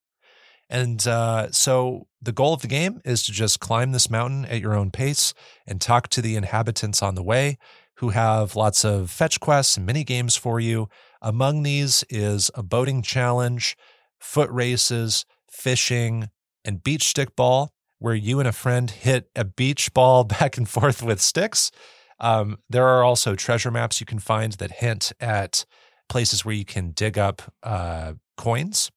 [0.70, 4.62] And uh, so the goal of the game is to just climb this mountain at
[4.62, 5.34] your own pace
[5.68, 7.58] and talk to the inhabitants on the way
[7.98, 10.90] who have lots of fetch quests and mini games for you.
[11.22, 13.78] Among these is a boating challenge,
[14.20, 16.30] foot races, fishing,
[16.66, 17.70] and beach stickball,
[18.06, 21.72] where you and a friend hit a beach ball back and forth with sticks.
[22.20, 25.66] Um, there are also treasure maps you can find that hint at
[26.08, 28.92] places where you can dig up uh, coins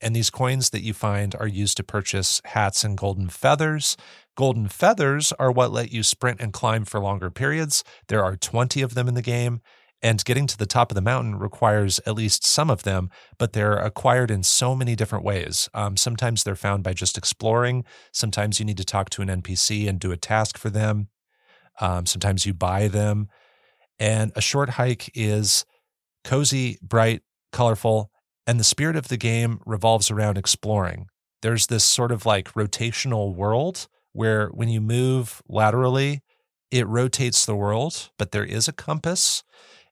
[0.00, 3.98] and these coins that you find are used to purchase hats and golden feathers.
[4.34, 7.84] Golden feathers are what let you sprint and climb for longer periods.
[8.08, 9.60] There are 20 of them in the game.
[10.04, 13.54] And getting to the top of the mountain requires at least some of them, but
[13.54, 15.70] they're acquired in so many different ways.
[15.72, 17.84] Um, sometimes they're found by just exploring.
[18.12, 21.08] Sometimes you need to talk to an NPC and do a task for them.
[21.80, 23.28] Um, sometimes you buy them.
[23.98, 25.64] And a short hike is
[26.22, 28.10] cozy, bright, colorful,
[28.46, 31.06] and the spirit of the game revolves around exploring.
[31.40, 36.20] There's this sort of like rotational world where when you move laterally,
[36.70, 39.42] it rotates the world, but there is a compass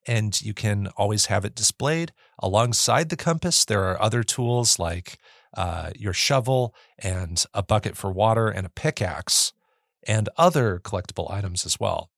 [0.06, 2.12] and you can always have it displayed.
[2.38, 5.18] Alongside the compass, there are other tools like
[5.56, 9.52] uh, your shovel and a bucket for water and a pickaxe
[10.06, 12.10] and other collectible items as well.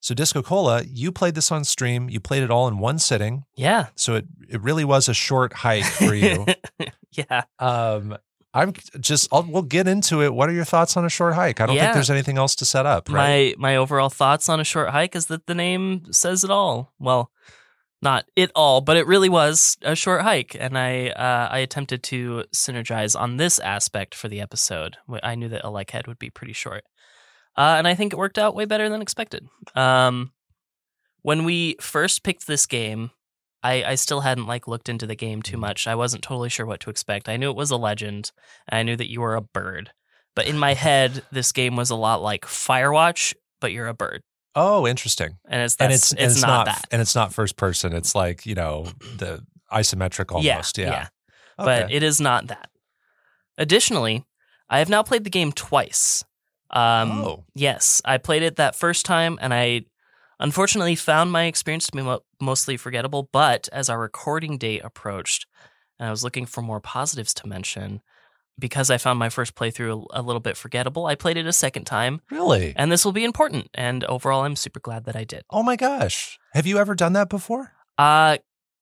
[0.00, 2.10] So DiscoCola, you played this on stream.
[2.10, 3.44] You played it all in one sitting.
[3.56, 3.86] Yeah.
[3.96, 6.44] So it it really was a short hike for you.
[7.12, 7.44] yeah.
[7.58, 8.18] Um,
[8.54, 9.28] I'm just.
[9.32, 10.32] I'll, we'll get into it.
[10.32, 11.60] What are your thoughts on a short hike?
[11.60, 11.82] I don't Yeah.
[11.86, 13.08] think there's anything else to set up.
[13.10, 13.58] Right?
[13.58, 16.92] My my overall thoughts on a short hike is that the name says it all.
[17.00, 17.30] Well,
[18.00, 22.02] not it all, but it really was a short hike, and I uh, I attempted
[22.04, 24.98] to synergize on this aspect for the episode.
[25.22, 26.84] I knew that ElecHead would be pretty short,
[27.56, 29.48] uh, and I think it worked out way better than expected.
[29.74, 30.32] Um,
[31.22, 33.10] when we first picked this game,
[33.64, 35.86] I, I still hadn't like looked into the game too much.
[35.88, 37.28] I wasn't totally sure what to expect.
[37.28, 38.30] I knew it was a legend.
[38.68, 39.90] And I knew that you were a bird.
[40.36, 44.22] But in my head, this game was a lot like Firewatch, but you're a bird,
[44.54, 45.38] oh, interesting.
[45.48, 46.84] and it's and that's, it's and it's, not, that.
[46.90, 47.92] and it's not first person.
[47.94, 48.86] It's like you know
[49.16, 49.42] the
[49.72, 50.76] isometric almost.
[50.78, 50.90] Yeah.
[50.90, 51.08] yeah.
[51.56, 51.94] But Okay.
[51.96, 52.68] it is not that.
[53.56, 54.24] Additionally,
[54.68, 56.24] I have now played the game twice.
[56.70, 59.84] Um, oh, Yes, I played it that first time, and I
[60.40, 63.28] unfortunately found my experience to be mo- mostly forgettable.
[63.32, 65.46] But as our recording date approached,
[65.98, 68.02] and I was looking for more positives to mention,
[68.58, 71.52] because I found my first playthrough a, a little bit forgettable, I played it a
[71.52, 72.72] second time, really?
[72.76, 73.68] and this will be important.
[73.74, 75.42] And overall, I'm super glad that I did.
[75.50, 76.38] oh my gosh.
[76.52, 77.72] Have you ever done that before?
[77.98, 78.38] Uh,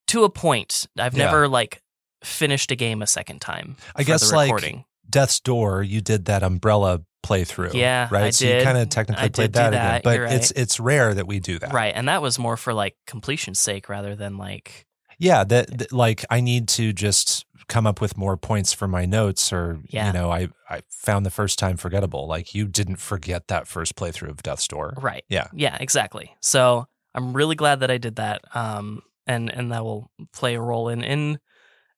[0.09, 1.25] to a point, I've Yeah.
[1.27, 1.81] never like
[2.23, 3.77] finished a game a second time.
[3.97, 4.85] I guess, the like, recording.
[5.13, 7.75] Death's Door, you did that umbrella playthrough.
[7.75, 8.25] Yeah, right.
[8.25, 8.59] I so did.
[8.59, 11.29] you kind of technically I played do that, again, but you're it's it's rare that
[11.29, 11.73] we do that.
[11.73, 14.87] right, and that was more for like completion's sake rather than like
[15.19, 19.05] Yeah, that, that- like I need to just come up with more points for my
[19.07, 20.09] notes, or Yeah.
[20.09, 22.27] you know, I I found the first time forgettable.
[22.27, 24.95] Like you didn't forget that first playthrough of Death's Door.
[25.01, 25.25] right.
[25.29, 25.47] Yeah.
[25.55, 26.35] Yeah, exactly.
[26.41, 28.41] So I'm really glad that I did that.
[28.55, 31.39] Um, and and that will play a role in in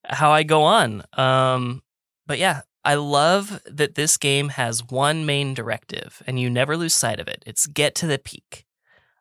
[0.07, 1.03] how I go on.
[1.15, 1.83] Um,
[2.27, 6.95] but yeah, I love that this game has one main directive, and you never lose
[6.95, 7.43] sight of it.
[7.47, 8.66] It's get to the peak.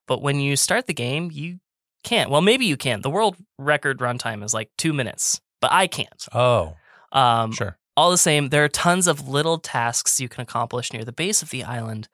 [0.06, 1.60] But when you start the game, you
[2.04, 2.30] can't.
[2.30, 3.02] Well, maybe you can.
[3.02, 6.28] The world record runtime is like two minutes, but I can't.
[6.34, 6.76] Oh,
[7.14, 7.78] Um, sure.
[7.96, 11.42] all the same, there are tons of little tasks you can accomplish near the base
[11.42, 12.10] of the island,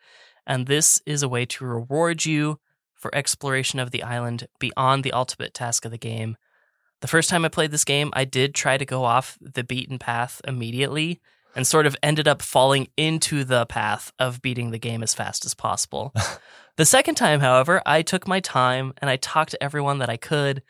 [0.45, 2.59] and this is a way to reward you
[2.93, 6.37] for exploration of the island beyond the ultimate task of the game.
[7.01, 9.97] The first time I played this game, I did try to go off the beaten
[9.97, 11.21] path immediately
[11.55, 15.45] and sort of ended up falling into the path of beating the game as fast
[15.45, 16.13] as possible.
[16.77, 20.17] the second time, however, I took my time and I talked to everyone that I
[20.17, 20.61] could,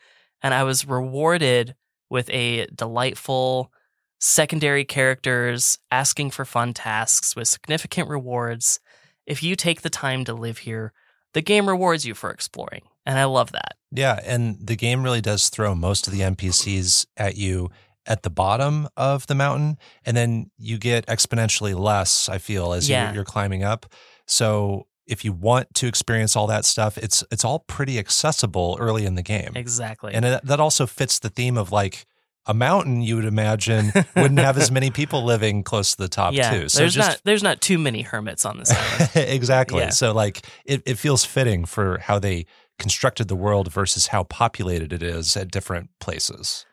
[0.42, 1.74] and I was rewarded
[2.08, 3.72] with a delightful
[4.20, 8.80] secondary characters asking for fun tasks with significant rewards.
[9.26, 10.92] If you take the time to live here,
[11.32, 12.82] the game rewards you for exploring.
[13.06, 13.76] And I love that.
[13.92, 17.70] Yeah, and the game really does throw most of the NPCs at you
[18.06, 22.28] at the bottom of the mountain, and then you get exponentially less.
[22.28, 23.06] I feel as Yeah.
[23.06, 23.86] you're, you're climbing up.
[24.26, 29.04] So if you want to experience all that stuff, it's it's all pretty accessible early
[29.06, 30.14] in the game, Exactly.
[30.14, 32.06] and it, that also fits the theme of like
[32.46, 36.32] a mountain you would imagine wouldn't have as many people living close to the top
[36.32, 36.68] yeah, too.
[36.68, 39.10] So there's just not there's not too many hermits on this island.
[39.28, 39.80] exactly.
[39.80, 39.90] Yeah.
[39.90, 42.46] So like it, it feels fitting for how they
[42.78, 46.64] constructed the world versus how populated it is at different places.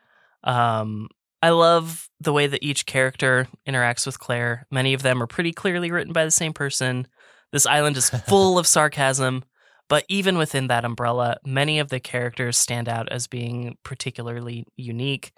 [0.43, 1.09] Um,
[1.41, 4.65] I love the way that each character interacts with Claire.
[4.71, 7.07] Many of them are pretty clearly written by the same person.
[7.51, 9.43] This island is full of sarcasm,
[9.87, 15.31] but even within that umbrella, many of the characters stand out as being particularly unique.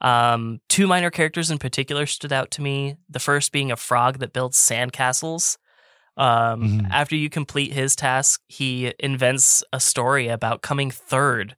[0.00, 2.96] Um, two minor characters in particular stood out to me.
[3.08, 5.56] The first being a frog that builds sandcastles.
[6.16, 6.90] Um, Mhm.
[6.90, 11.56] After you complete his task, he invents a story about coming third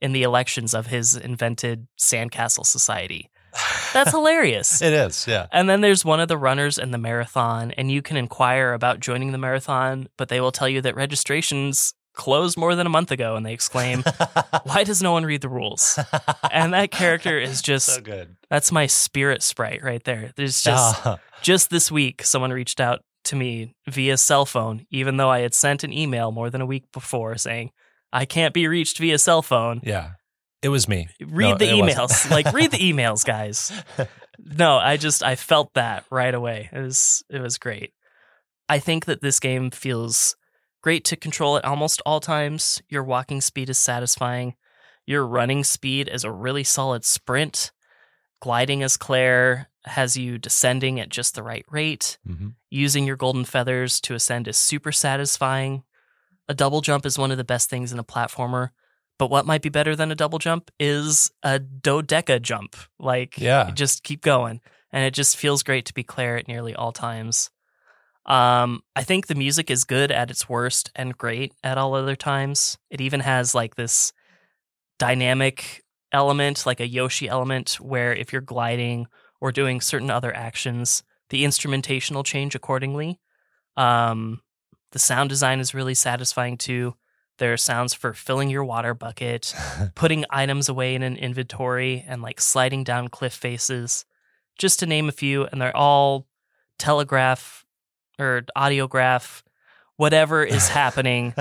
[0.00, 3.30] in the elections of his invented sandcastle society.
[3.92, 4.82] That's hilarious.
[4.82, 5.46] It is, yeah.
[5.50, 9.00] And then there's one of the runners in the marathon, and you can inquire about
[9.00, 13.10] joining the marathon, but they will tell you that registrations closed more than a month
[13.10, 14.02] ago, and they exclaim,
[14.64, 15.98] Why does no one read the rules?
[16.52, 18.36] And that character is just so good.
[18.50, 20.32] that's my spirit sprite right there.
[20.36, 25.16] There's just Ah, just this week someone reached out to me via cell phone, even
[25.16, 27.70] though I had sent an email more than a week before saying,
[28.12, 29.80] I can't be reached via cell phone.
[29.84, 30.12] yeah.
[30.60, 31.08] It was me.
[31.20, 32.28] Read No, the emails.
[32.32, 33.72] like read the emails, guys.
[34.40, 36.68] No, I just I felt that right away.
[36.72, 37.92] It was it was great.
[38.68, 40.36] I think that this game feels
[40.80, 42.80] great to control at almost all times.
[42.88, 44.54] Your walking speed is satisfying.
[45.06, 47.72] Your running speed is a really solid sprint.
[48.40, 52.18] Gliding as Claire has you descending at just the right rate.
[52.28, 52.54] Mhm.
[52.70, 55.82] Using your golden feathers to ascend is super satisfying.
[56.48, 58.70] A double jump is one of the best things in a platformer.
[59.18, 62.76] But what might be better than a double jump is a dodeca jump.
[62.98, 63.70] Like, Yeah.
[63.72, 64.60] just keep going.
[64.92, 67.50] And it just feels great to be Claire at nearly all times.
[68.26, 72.16] Um, I think the music is good at its worst and great at all other
[72.16, 72.78] times.
[72.90, 74.12] It even has like this
[74.98, 79.06] dynamic element, like a Yoshi element, where if you're gliding
[79.40, 83.20] or doing certain other actions, the instrumentation will change accordingly.
[83.76, 84.42] Um,
[84.92, 86.94] the sound design is really satisfying too.
[87.38, 89.54] There are sounds for filling your water bucket,
[89.94, 94.04] putting items away in an inventory, and like sliding down cliff faces,
[94.58, 95.44] just to name a few.
[95.44, 96.26] And they're all
[96.78, 97.64] telegraph
[98.18, 99.42] or audiograph,
[99.96, 101.34] whatever is happening.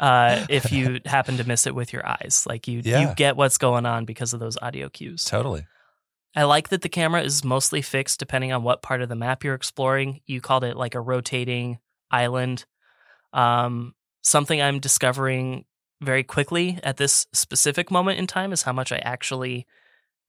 [0.00, 3.08] Uh, if you happen to miss it with your eyes, like you, Yeah.
[3.10, 5.24] you get what's going on because of those audio cues.
[5.24, 5.66] Totally.
[6.34, 9.44] I like that the camera is mostly fixed depending on what part of the map
[9.44, 10.20] you're exploring.
[10.26, 11.78] You called it like a rotating
[12.10, 12.64] island.
[13.32, 15.64] Um, something I'm discovering
[16.00, 19.66] very quickly at this specific moment in time is how much I actually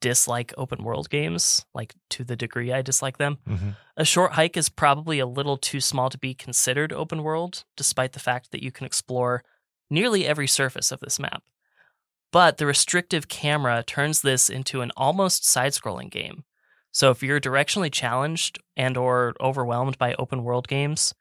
[0.01, 3.37] dislike open world games, like to the degree I dislike them.
[3.47, 7.63] hmm A short hike is probably a little too small to be considered open world,
[7.77, 9.43] despite the fact that you can explore
[9.89, 11.43] nearly every surface of this map.
[12.31, 16.43] But the restrictive camera turns this into an almost side-scrolling game.
[16.91, 21.13] So if you're directionally challenged and or overwhelmed by open world games,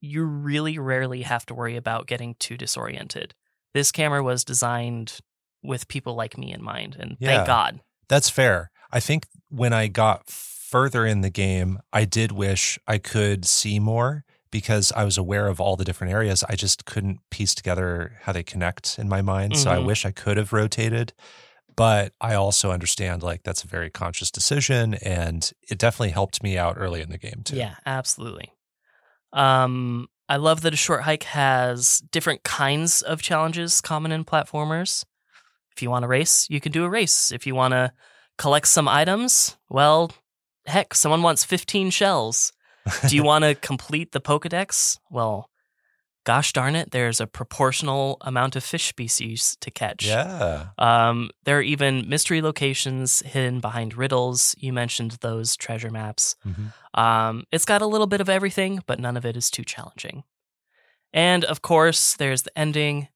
[0.00, 3.34] you really rarely have to worry about getting too disoriented.
[3.74, 5.18] This camera was designed
[5.62, 7.28] with people like me in mind, and Yeah.
[7.30, 7.80] thank God.
[8.08, 8.70] That's fair.
[8.92, 13.78] I think when I got further in the game, I did wish I could see
[13.78, 16.42] more because I was aware of all the different areas.
[16.48, 19.56] I just couldn't piece together how they connect in my mind.
[19.56, 19.84] So I Mhm.
[19.86, 21.12] wish I could have rotated.
[21.76, 26.58] But I also understand like that's a very conscious decision and it definitely helped me
[26.58, 27.56] out early in the game too.
[27.56, 28.52] Yeah, absolutely.
[29.32, 35.04] Um, I love that a short hike has different kinds of challenges common in platformers.
[35.74, 37.32] If you want to race, you can do a race.
[37.32, 37.92] If you want to
[38.36, 40.10] collect some items, well,
[40.66, 42.52] heck, someone wants 15 shells.
[43.06, 44.98] Do you want to complete the Pokedex?
[45.10, 45.48] Well,
[46.28, 50.04] gosh darn it, there's a proportional amount of fish species to catch.
[50.04, 50.66] Yeah.
[50.76, 54.54] Um, there are even mystery locations hidden behind riddles.
[54.58, 56.36] You mentioned those treasure maps.
[56.46, 56.74] Mhm.
[56.92, 60.22] Um, it's got a little bit of everything, but none of it is too challenging.
[61.14, 63.08] And of course, there's the ending.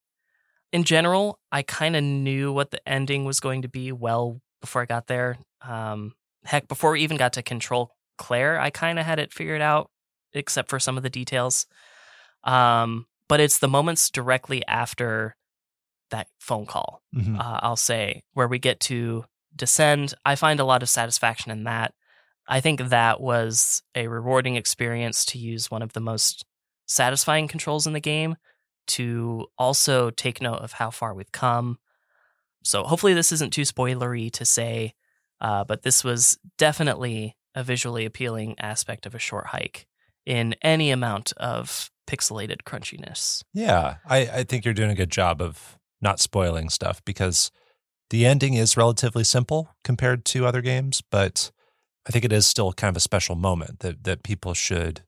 [0.72, 4.80] In general, I kind of knew what the ending was going to be well before
[4.80, 5.36] I got there.
[5.60, 6.14] Um,
[6.46, 9.90] heck, before we even got to control Claire, I kind of had it figured out,
[10.32, 11.66] except for some of the details.
[12.44, 15.36] Um, but it's the moments directly after
[16.10, 17.38] that phone call Mhm.
[17.40, 19.24] uh, I'll say, where we get to
[19.56, 20.12] descend.
[20.24, 21.94] I find a lot of satisfaction in that.
[22.46, 26.44] I think that was a rewarding experience to use one of the most
[26.86, 28.36] satisfying controls in the game
[28.88, 31.78] to also take note of how far we've come.
[32.64, 34.94] So hopefully this isn't too spoilery to say,
[35.40, 39.86] uh, but this was definitely a visually appealing aspect of a short hike
[40.26, 43.42] in any amount of pixelated crunchiness.
[43.52, 47.50] Yeah, I, I think you're doing a good job of not spoiling stuff because
[48.10, 51.50] The ending is relatively simple compared to other games, but
[52.06, 55.00] I think it is still kind of a special moment that that people should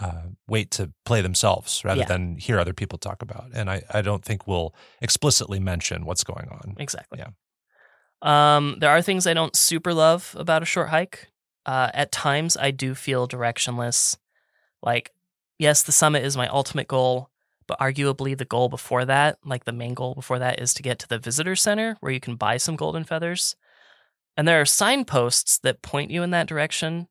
[0.00, 2.06] uh, wait to play themselves rather Yeah.
[2.08, 3.50] than hear other people talk about.
[3.54, 6.74] And I, I don't think we'll explicitly mention what's going on.
[6.78, 7.18] Exactly.
[7.18, 7.30] Yeah.
[8.22, 11.28] Um, there are things I don't super love about a short hike.
[11.66, 14.16] Uh, at times, I do feel directionless.
[14.82, 15.10] Like,
[15.62, 17.30] yes, the summit is my ultimate goal,
[17.68, 20.98] but arguably the goal before that, like the main goal before that, is to get
[20.98, 23.56] to the visitor center where you can buy some golden feathers.
[24.36, 27.08] And there are signposts that point you in that direction,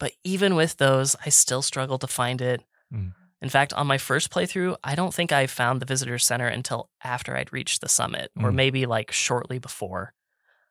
[0.00, 2.62] but even with those, I still struggle to find it.
[2.92, 3.12] Mm.
[3.40, 6.90] In fact, on my first playthrough, I don't think I found the visitor center until
[7.04, 8.54] after I'd reached the summit, or Mm.
[8.54, 10.14] maybe like shortly before.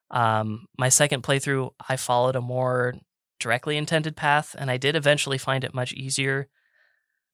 [0.10, 2.96] Um, my second playthrough, I followed a more
[3.40, 6.50] directly intended path, and I did eventually find it much easier,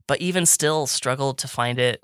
[0.07, 2.03] but even still struggled to find it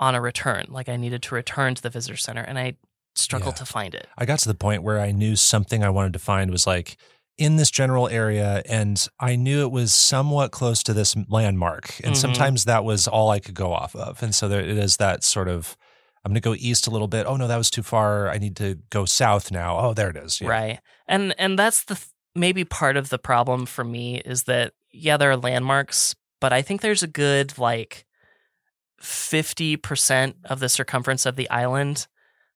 [0.00, 0.66] on a return.
[0.68, 2.74] Like I needed to return to the visitor center, and I
[3.14, 3.58] struggled Yeah.
[3.58, 4.08] to find it.
[4.18, 6.96] I got to the point where I knew something I wanted to find was like
[7.38, 11.98] in this general area, and I knew it was somewhat close to this landmark.
[12.04, 12.18] And Mhm.
[12.18, 14.22] sometimes that was all I could go off of.
[14.22, 15.76] And so there it is that sort of
[16.24, 17.26] I'm going to go east a little bit.
[17.26, 18.28] Oh no, that was too far.
[18.30, 19.76] I need to go south now.
[19.80, 20.40] Oh, there it is.
[20.40, 20.48] Yeah.
[20.48, 20.80] Right.
[21.08, 25.16] And and that's the th- maybe part of the problem for me is that yeah,
[25.16, 28.04] there are landmarks, but I think there's a good like
[29.00, 32.06] 50% of the circumference of the island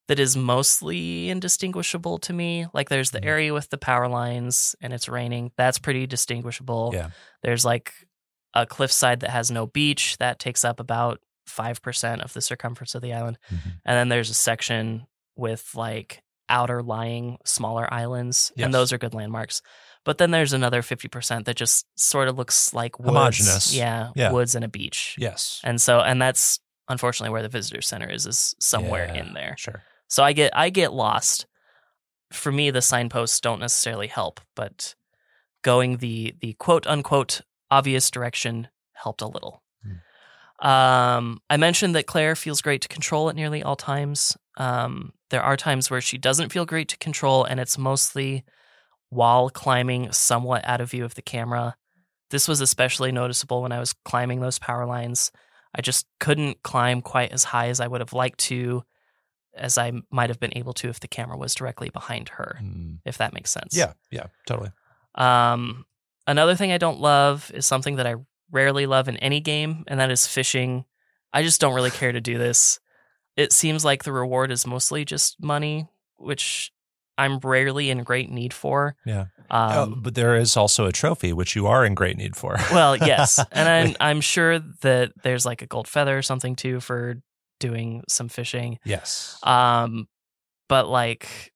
[0.09, 2.67] that is mostly indistinguishable to me.
[2.73, 3.27] Like there's the Mhm.
[3.27, 5.51] area with the power lines and it's raining.
[5.57, 6.93] That's pretty distinguishable.
[6.95, 7.11] Yeah.
[7.43, 7.93] There's like
[8.55, 13.03] a cliffside that has no beach that takes up about 5% of the circumference of
[13.03, 13.39] the island.
[13.51, 13.81] Mhm.
[13.85, 15.07] And then there's a section
[15.37, 18.65] with like outer lying smaller islands, Yes.
[18.67, 19.61] and those are good landmarks.
[20.07, 23.09] But then there's another 50% that just sort of looks like woods.
[23.09, 23.75] Homogeneous.
[23.75, 24.31] Yeah, Yeah.
[24.33, 25.17] woods and a beach.
[25.19, 25.61] Yes.
[25.65, 29.57] And so, and that's unfortunately where the visitor center is, is somewhere Yeah, in there.
[29.59, 29.83] Sure.
[30.09, 31.47] So I get, I get lost.
[32.33, 34.95] For me, the signposts don't necessarily help, but
[35.63, 37.41] going the, the quote unquote
[37.71, 39.63] obvious direction helped a little.
[40.61, 44.37] Um, I mentioned that Claire feels great to control at nearly all times.
[44.57, 48.43] Um, there are times where she doesn't feel great to control, and it's mostly
[49.11, 51.77] while climbing somewhat out of view of the camera.
[52.31, 55.31] This was especially noticeable when I was climbing those power lines.
[55.75, 58.83] I just couldn't climb quite as high as I would have liked to,
[59.55, 62.99] as I might have been able to if the camera was directly behind her, Mm.
[63.05, 63.77] if that makes sense.
[63.77, 63.93] Yeah.
[64.11, 64.27] Yeah.
[64.47, 64.71] Totally.
[65.15, 65.87] Um,
[66.27, 68.17] another thing I don't love is something that I
[68.51, 70.85] rarely love in any game, and that is fishing.
[71.33, 72.81] I just don't really care to do this.
[73.37, 76.73] It seems like the reward is mostly just money, which
[77.19, 78.95] I'm rarely in great need for.
[79.07, 79.27] Yeah.
[79.51, 82.57] Oh, Um, but there is also a trophy which you are in great need for.
[82.73, 86.81] well, yes, and I'm I'm sure that there's like a gold feather or something too
[86.81, 87.17] for
[87.61, 88.79] doing some fishing.
[88.85, 89.39] yes.
[89.43, 90.09] Um,
[90.69, 91.53] but like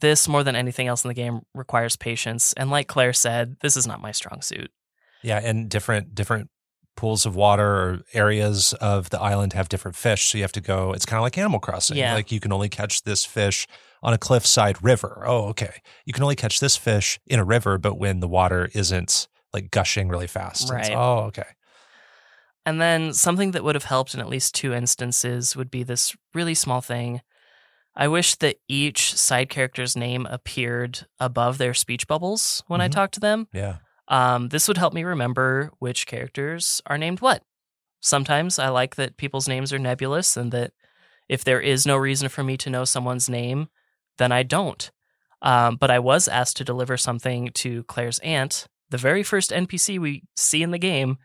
[0.00, 3.76] this more than anything else in the game requires patience, and like Claire said, this
[3.76, 4.70] is not my strong suit.
[5.22, 6.48] Yeah, and different different
[6.96, 10.60] pools of water or areas of the island have different fish, so you have to
[10.60, 10.92] go.
[10.92, 11.96] It's kind of like Animal Crossing.
[11.96, 12.14] Yeah.
[12.14, 13.66] Like you can only catch this fish
[14.02, 15.22] on a cliffside river.
[15.26, 15.80] Oh, okay.
[16.04, 19.70] You can only catch this fish in a river, but when the water isn't like
[19.70, 20.70] gushing really fast.
[20.70, 20.90] Right.
[20.92, 21.44] oh, okay.
[22.64, 26.14] And then something that would have helped in at least two instances would be this
[26.34, 27.20] really small thing.
[27.94, 32.92] I wish that each side character's name appeared above their speech bubbles when I Mhm.
[32.92, 33.48] talk to them.
[33.52, 33.78] Yeah.
[34.08, 37.42] Um, this would help me remember which characters are named what.
[38.00, 40.72] Sometimes I like that people's names are nebulous and that
[41.28, 43.68] if there is no reason for me to know someone's name,
[44.18, 44.90] then I don't.
[45.42, 49.98] Um, but I was asked to deliver something to Claire's aunt, the very first NPC
[49.98, 51.18] we see in the game,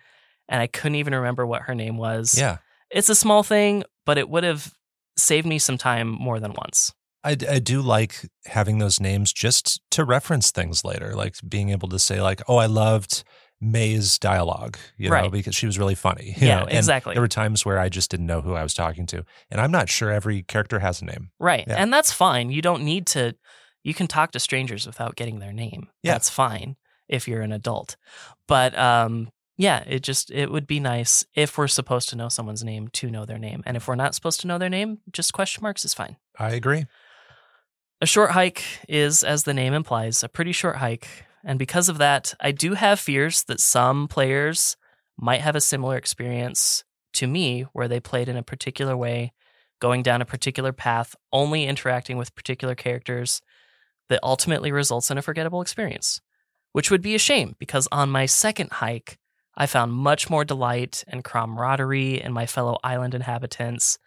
[0.49, 2.38] and I couldn't even remember what her name was.
[2.38, 2.57] Yeah.
[2.89, 4.73] It's a small thing, but it would have
[5.17, 6.93] saved me some time more than once.
[7.23, 11.99] I do like having those names just to reference things later, like being able to
[11.99, 13.25] say like, "Oh, I loved
[13.60, 15.32] May's dialogue, you know, Right.
[15.32, 16.36] because she was really funny.
[16.38, 16.66] You Yeah, know?
[16.68, 17.14] Exactly.
[17.16, 19.72] There were times where I just didn't know who I was talking to, and I'm
[19.72, 21.32] not sure every character has a name.
[21.39, 21.66] Right.
[21.68, 21.76] Yeah.
[21.76, 22.51] And that's fine.
[22.51, 23.36] You don't need to,
[23.84, 25.89] you can talk to strangers without getting their name.
[26.03, 26.12] Yeah.
[26.14, 26.76] That's fine
[27.08, 27.95] if you're an adult.
[28.47, 32.64] But um, yeah, it just, it would be nice if we're supposed to know someone's
[32.64, 33.64] name to know their name.
[33.66, 36.18] And if we're not supposed to know their name, just question marks is fine.
[36.38, 36.86] I agree.
[38.01, 41.08] A short hike is, as the name implies, a pretty short hike.
[41.47, 44.75] And because of that, I do have fears that some players
[45.17, 46.83] might have a similar experience
[47.13, 49.31] to me where they played in a particular way,
[49.79, 53.41] going down a particular path, only interacting with particular characters
[54.09, 56.19] that ultimately results in a forgettable experience,
[56.73, 59.17] which would be a shame because on my second hike,
[59.55, 63.97] I found much more delight and camaraderie in my fellow island inhabitants.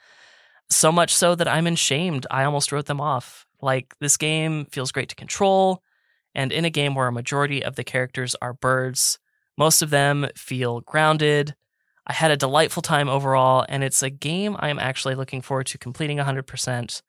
[0.68, 2.26] so much so that I'm ashamed.
[2.30, 3.47] I almost wrote them off.
[3.61, 5.82] Like, this game feels great to control.
[6.35, 9.18] And in a game where a majority of the characters are birds,
[9.59, 11.55] most of them feel grounded.
[12.07, 15.78] I had a delightful time overall, and it's a game I'm actually looking forward to
[15.78, 17.03] completing 100%.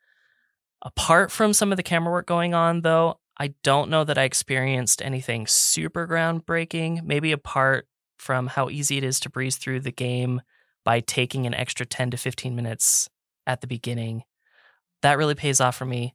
[0.84, 4.24] Apart from some of the camera work going on, though, I don't know that I
[4.24, 7.03] experienced anything super groundbreaking.
[7.03, 10.41] Maybe apart from how easy it is to breeze through the game
[10.84, 13.09] by taking an extra 10 to 15 minutes
[13.47, 14.24] at the beginning.
[15.01, 16.13] That really pays off for me.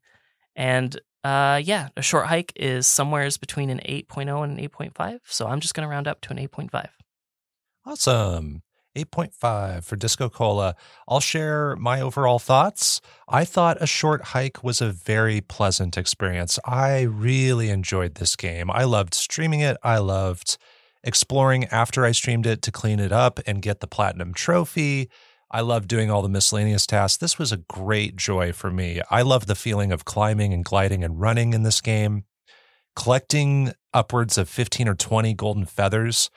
[0.55, 5.19] And uh, yeah, a short hike is somewheres between an 8.0 and an 8.5.
[5.25, 6.87] So I'm just going to round up to an 8.5.
[7.85, 8.63] Awesome.
[8.95, 10.75] 8.5 for DiscoCola.
[11.09, 13.01] I'll share my overall thoughts.
[13.29, 16.61] I thought a short hike was a very pleasant experience.
[16.65, 18.71] I really enjoyed this game.
[18.71, 19.77] I loved streaming it.
[19.83, 20.59] I loved
[21.03, 25.11] exploring after I streamed it to clean it up and get the platinum trophy.
[25.51, 27.19] I love doing all the miscellaneous tasks.
[27.19, 29.01] This was a great joy for me.
[29.11, 32.25] I love the feeling of climbing and gliding and running in this game.
[32.97, 36.31] Collecting upwards of 15 or 20 golden feathers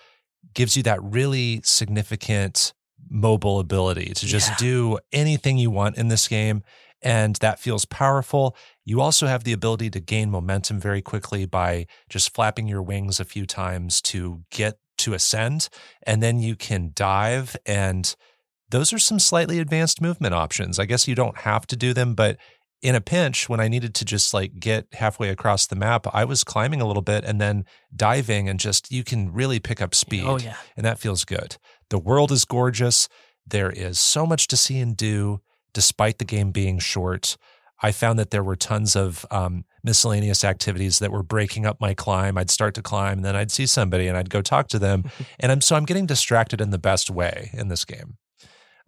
[0.53, 2.73] gives you that really significant
[3.09, 4.55] mobile ability to just yeah.
[4.57, 6.63] do anything you want in this game.
[7.01, 8.55] And that feels powerful.
[8.83, 13.19] You also have the ability to gain momentum very quickly by just flapping your wings
[13.19, 15.69] a few times to get to ascend.
[16.05, 17.55] And then you can dive.
[17.65, 18.13] And
[18.69, 20.79] those are some slightly advanced movement options.
[20.79, 22.37] I guess you don't have to do them, but
[22.81, 26.23] in a pinch when I needed to just like get halfway across the map, I
[26.23, 29.93] was climbing a little bit and then diving and just you can really pick up
[29.93, 30.23] speed.
[30.25, 30.55] Oh yeah.
[30.77, 31.57] And that feels good.
[31.89, 33.09] The world is gorgeous.
[33.45, 35.41] There is so much to see and do
[35.73, 37.37] despite the game being short.
[37.81, 41.93] I found that there were tons of um, miscellaneous activities that were breaking up my
[41.93, 42.37] climb.
[42.37, 45.05] I'd start to climb and then I'd see somebody and I'd go talk to them.
[45.39, 48.17] and I'm so I'm getting distracted in the best way in this game.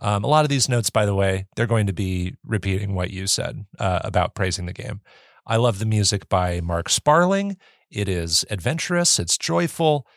[0.02, 3.12] Um, a lot of these notes, by the way, they're going to be repeating what
[3.12, 5.02] you said uh, about praising the game.
[5.45, 7.58] I love the music by Mark Sparling.
[7.89, 10.08] It is adventurous, it's joyful.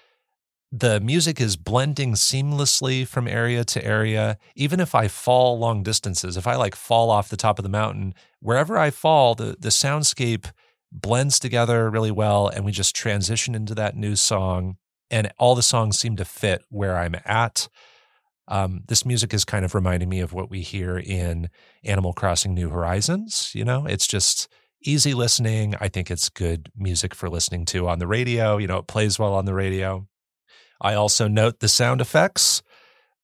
[0.73, 4.39] The music is blending seamlessly from area to area.
[4.57, 7.69] Even if I fall long distances, if I like fall off the top of the
[7.69, 10.51] mountain, wherever I fall, the, the soundscape
[10.91, 12.49] blends together really well.
[12.49, 14.77] And we just transition into that new song.
[15.11, 17.69] And all the songs seem to fit where I'm at.
[18.49, 21.49] Um, this music is kind of reminding me of what we hear in
[21.83, 23.53] Animal Crossing New Horizons.
[23.55, 24.49] You know, it's just
[24.83, 25.75] easy listening.
[25.81, 28.59] I think it's good music for listening to on the radio.
[28.59, 30.07] You know, it plays well on the radio.
[30.81, 32.63] I also note the sound effects.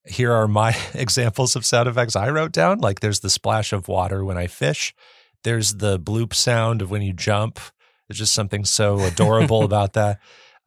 [0.06, 2.78] Here are my examples of sound effects I wrote down.
[2.78, 4.94] Like there's the splash of water when I fish,
[5.44, 7.60] there's the bloop sound of when you jump.
[8.08, 10.20] There's just something so adorable about that.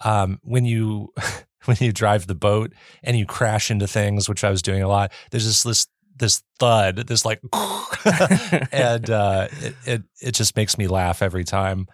[0.03, 1.13] Um, when you
[1.65, 4.87] when you drive the boat and you crash into things, which I was doing a
[4.87, 5.11] lot.
[5.31, 7.41] There's this this this thud, this like,
[8.71, 11.87] and uh, it, it it just makes me laugh every time.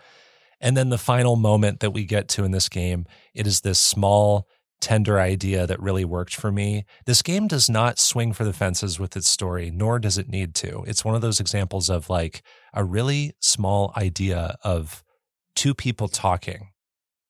[0.61, 3.79] And then the final moment that we get to in this game, it is this
[3.79, 4.45] small,
[4.81, 6.83] tender idea that really worked for me.
[7.05, 10.53] This game does not swing for the fences with its story, nor does it need
[10.55, 10.83] to.
[10.85, 12.41] It's one of those examples of like
[12.73, 15.01] a really small idea of
[15.55, 16.71] two people talking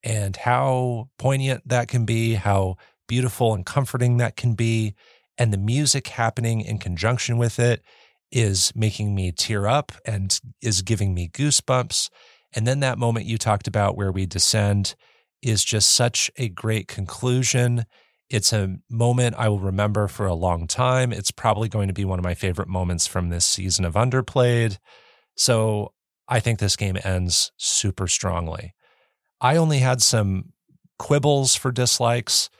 [0.02, 2.76] and how poignant that can be, how
[3.08, 4.94] beautiful and comforting that can be.
[5.36, 7.82] And the music happening in conjunction with it
[8.30, 12.10] is making me tear up and is giving me goosebumps.
[12.54, 14.94] And then that moment you talked about where we descend
[15.42, 17.86] is just such a great conclusion.
[18.28, 21.12] It's a moment I will remember for a long time.
[21.12, 24.78] It's probably going to be one of my favorite moments from this season of Underplayed.
[25.36, 25.92] So
[26.28, 28.74] I think this game ends super strongly.
[29.40, 30.52] I only had some
[30.98, 32.50] quibbles for dislikes.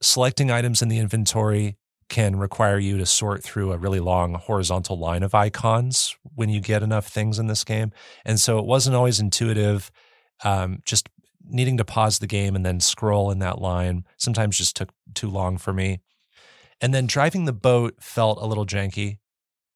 [0.00, 1.76] Selecting items in the inventory
[2.08, 6.60] can require you to sort through a really long horizontal line of icons when you
[6.60, 7.92] get enough things in this game.
[8.24, 9.90] And so it wasn't always intuitive.
[10.42, 11.08] Um, just
[11.46, 15.30] needing to pause the game and then scroll in that line sometimes just took too
[15.30, 16.00] long for me.
[16.80, 19.18] And then driving the boat felt a little janky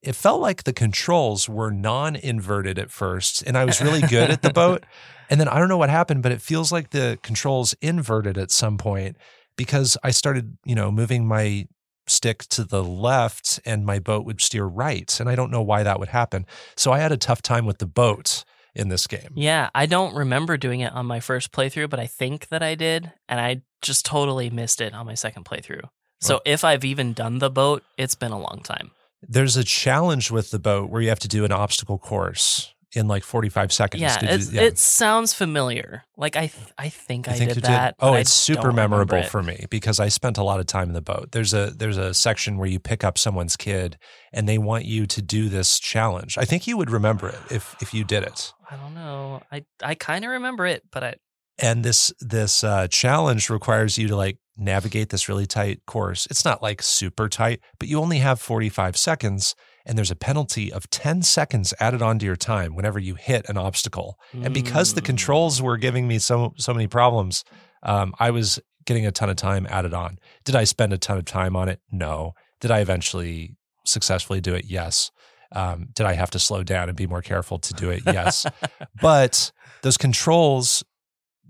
[0.02, 4.30] it felt like the controls were non inverted at first, and I was really good
[4.30, 4.84] at the boat.
[5.30, 8.50] And then I don't know what happened, but it feels like the controls inverted at
[8.50, 9.16] some point
[9.56, 11.66] because I started, you know, moving my
[12.06, 15.18] stick to the left and my boat would steer right.
[15.20, 16.46] And I don't know why that would happen.
[16.76, 18.44] So I had a tough time with the boat
[18.74, 19.32] in this game.
[19.34, 22.74] Yeah, I don't remember doing it on my first playthrough, but I think that I
[22.74, 23.12] did.
[23.28, 25.82] And I just totally missed it on my second playthrough.
[26.20, 28.90] So well, if I've even done the boat, it's been a long time.
[29.22, 32.72] There's a challenge with the boat where you have to do an obstacle course.
[32.98, 34.02] In like 45 seconds.
[34.02, 36.04] Yeah, you- it's, it sounds familiar.
[36.16, 37.96] Like I, th- I think I, I think did you that.
[37.98, 38.04] did.
[38.04, 39.28] Oh, but I it's super memorable it.
[39.28, 41.30] for me because I spent a lot of time in the boat.
[41.32, 43.96] There's a there's a section where you pick up someone's kid
[44.32, 46.36] and they want you to do this challenge.
[46.36, 48.52] I think you would remember it if if you did it.
[48.70, 49.40] I don't know.
[49.50, 51.14] I, I kind of remember it, but I,
[51.58, 56.26] And this this uh, challenge requires you to like navigate this really tight course.
[56.30, 59.54] It's not like super tight, but you only have 45 seconds
[59.88, 63.56] and there's a penalty of 10 seconds added onto your time whenever you hit an
[63.56, 64.18] obstacle.
[64.32, 65.06] And because the Mm.
[65.06, 67.44] controls were giving me so so many problems,
[67.82, 70.18] um, I was getting a ton of time added on.
[70.44, 71.80] Did I spend a ton of time on it?
[71.90, 72.34] No.
[72.60, 74.64] Did I eventually successfully do it?
[74.66, 75.10] Yes.
[75.52, 78.02] Um, did I have to slow down and be more careful to do it?
[78.06, 78.44] Yes.
[79.00, 79.50] but
[79.82, 80.84] those controls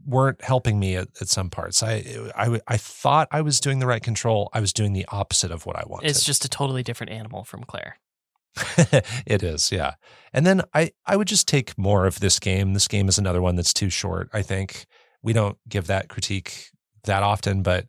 [0.06, 1.82] weren't helping me at, at some parts.
[1.82, 2.04] I,
[2.36, 4.48] I I thought I was doing the right control.
[4.52, 6.08] I was doing the opposite of what I wanted.
[6.10, 7.96] it's just a totally different animal from Claire.
[9.26, 9.94] it is, yeah.
[10.32, 12.74] And then I I would just take more of this game.
[12.74, 14.28] This game is another one that's too short.
[14.32, 14.86] I think
[15.22, 16.70] we don't give that critique
[17.04, 17.86] that often, but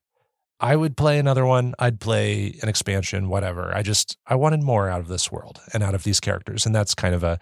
[0.60, 1.74] I would play another one.
[1.80, 3.74] I'd play an expansion, whatever.
[3.74, 6.76] I just I wanted more out of this world and out of these characters, and
[6.76, 7.40] that's kind of a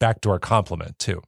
[0.00, 1.22] backdoor compliment too.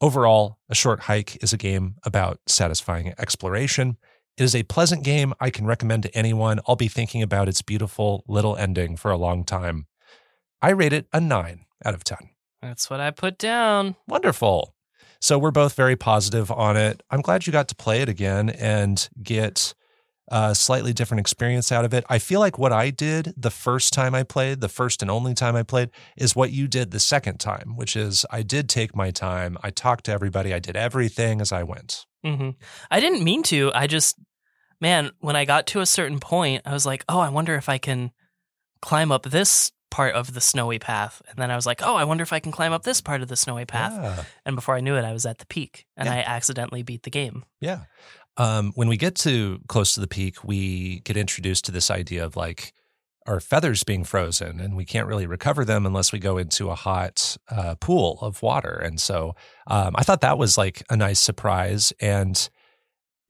[0.00, 3.96] Overall, A Short Hike is a game about satisfying exploration.
[4.36, 6.60] It is a pleasant game I can recommend to anyone.
[6.66, 9.86] I'll be thinking about its beautiful little ending for a long time.
[10.62, 12.18] I rate it a 9 out of 10.
[12.62, 13.96] That's what I put down.
[14.08, 14.74] Wonderful.
[15.20, 17.02] So we're both very positive on it.
[17.10, 19.74] I'm glad you got to play it again and get
[20.28, 22.04] a slightly different experience out of it.
[22.08, 25.34] I feel like what I did the first time I played, the first and only
[25.34, 28.96] time I played, is what you did the second time, which is I did take
[28.96, 29.56] my time.
[29.62, 30.52] I talked to everybody.
[30.52, 32.06] I did everything as I went.
[32.24, 32.50] hmm
[32.90, 33.70] I didn't mean to.
[33.74, 34.16] I just,
[34.80, 37.68] man, when I got to a certain point, I was like, oh, I wonder if
[37.68, 38.10] I can
[38.82, 41.22] climb up this part of the snowy path.
[41.28, 43.22] And then I was like, oh, I wonder if I can climb up this part
[43.22, 43.92] of the snowy path.
[43.94, 44.24] Yeah.
[44.44, 46.14] And before I knew it, I was at the peak and Yeah.
[46.14, 47.44] I accidentally beat the game.
[47.60, 47.82] Yeah.
[48.36, 52.24] Um, when we get to close to the peak, we get introduced to this idea
[52.24, 52.74] of like
[53.26, 56.76] our feathers being frozen, and we can't really recover them unless we go into a
[56.76, 58.74] hot uh, pool of water.
[58.84, 59.34] And so
[59.66, 61.92] um, I thought that was like a nice surprise.
[62.00, 62.48] And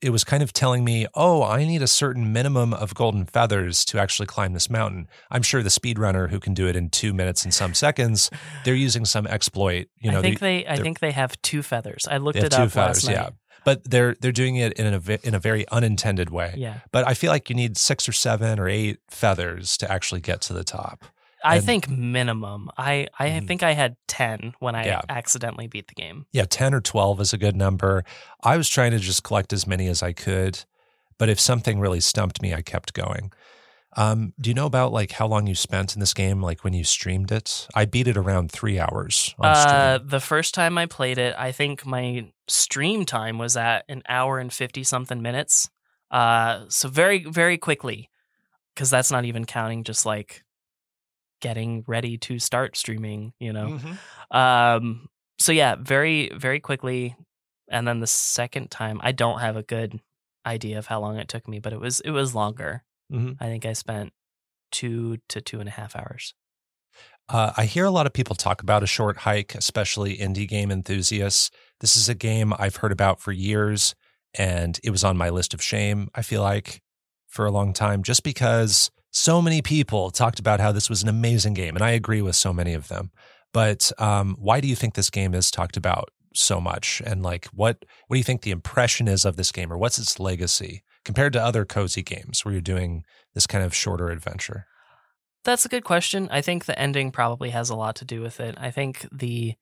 [0.01, 3.83] it was kind of telling me, oh, I need a certain minimum of golden feathers
[3.85, 5.07] to actually climb this mountain.
[5.31, 8.29] I'm sure the speedrunner who can do it in two minutes and some seconds,
[8.63, 9.87] they're using some exploit.
[9.97, 12.07] You know, I think they- they, I think they have two feathers.
[12.09, 13.13] I looked it two up feathers, last night.
[13.13, 13.29] yeah.
[13.65, 16.53] But they're they're doing it in a in a very unintended way.
[16.55, 16.75] Yeah.
[16.91, 20.39] But I feel like you need six or seven or eight feathers to actually get
[20.41, 21.03] to the top.
[21.43, 22.69] I And- think minimum.
[22.77, 23.47] I, I Mhm.
[23.47, 25.01] think I had 10 when I Yeah.
[25.09, 26.25] accidentally beat the game.
[26.31, 28.03] Yeah, 10 or 12 is a good number.
[28.43, 30.65] I was trying to just collect as many as I could,
[31.17, 33.31] but if something really stumped me, I kept going.
[33.95, 36.73] Um, do you know about like how long you spent in this game, like when
[36.73, 37.67] you streamed it?
[37.73, 41.51] I beat it around three hours on Uh, the first time I played it, I
[41.51, 45.69] think my stream time was at an hour and 50 something minutes.
[46.11, 48.09] Uh, so very, very quickly,
[48.75, 50.43] because that's not even counting just like
[51.41, 53.79] getting ready to start streaming, you know?
[53.79, 54.35] Mhm.
[54.35, 55.09] Um,
[55.39, 57.15] so yeah, very, very quickly.
[57.69, 59.99] And then the second time, I don't have a good
[60.45, 62.83] idea of how long it took me, but it was, it was longer.
[63.11, 63.37] Mhm.
[63.39, 64.13] I think I spent
[64.71, 66.33] two to two and a half hours.
[67.29, 70.71] Uh, I hear a lot of people talk about a short hike, especially indie game
[70.71, 71.51] enthusiasts.
[71.81, 73.95] This is a game I've heard about for years,
[74.33, 76.81] and it was on my list of shame, I feel like,
[77.27, 81.09] for a long time, just because so many people talked about how this was an
[81.09, 81.75] amazing game.
[81.75, 83.09] And I agree with so many of them.
[83.51, 87.01] But um, why do you think this game is talked about so much?
[87.03, 89.97] And like, what, what do you think the impression is of this game, or what's
[89.97, 93.03] its legacy compared to other cozy games where you're doing
[93.33, 94.67] this kind of shorter adventure?
[95.43, 96.27] That's a good question.
[96.29, 98.55] I think the ending probably has a lot to do with it.
[98.59, 99.55] I think the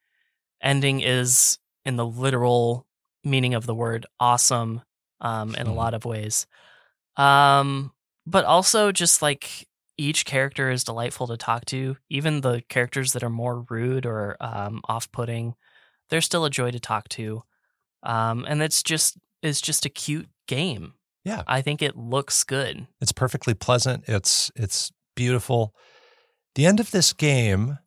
[0.62, 2.88] ending is, in the literal
[3.24, 4.82] meaning of the word, awesome
[5.22, 5.76] um, in a Mhm.
[5.76, 6.48] lot of ways.
[7.16, 7.94] Um,
[8.26, 13.24] but also, just like each character is delightful to talk to, even the characters that
[13.24, 15.56] are more rude or um, off putting,
[16.10, 17.44] they're still a joy to talk to.
[18.04, 20.94] Um, and it's just it's just a cute game.
[21.24, 21.42] Yeah.
[21.48, 22.88] I think it looks good.
[23.02, 24.04] It's perfectly pleasant.
[24.08, 25.74] It's it's beautiful.
[26.56, 27.80] The end of this game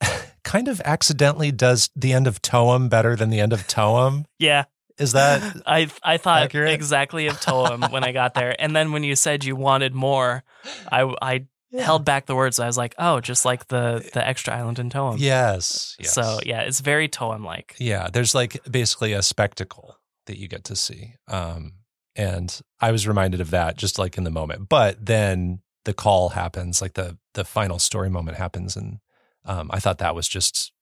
[0.44, 4.24] kind of accidentally does the end of Toem better than the end of Toem.
[4.38, 4.64] Yeah.
[4.98, 6.72] Is that I I thought accurate?
[6.72, 10.44] exactly of Toem when I got there, and then when you said you wanted more,
[10.90, 11.46] I I
[11.78, 12.58] held back the words.
[12.58, 15.16] I was like, oh, just like the the extra island in Toem.
[15.18, 16.12] Yes, yes.
[16.14, 17.74] So yeah, it's very Toem like.
[17.78, 19.96] yeah, there's like basically a spectacle
[20.26, 21.14] that you get to see.
[21.28, 21.74] Um
[22.16, 24.68] and I was reminded of that just like in the moment.
[24.68, 28.98] But then the call happens, like the the final story moment happens and
[29.44, 30.72] um I thought that was just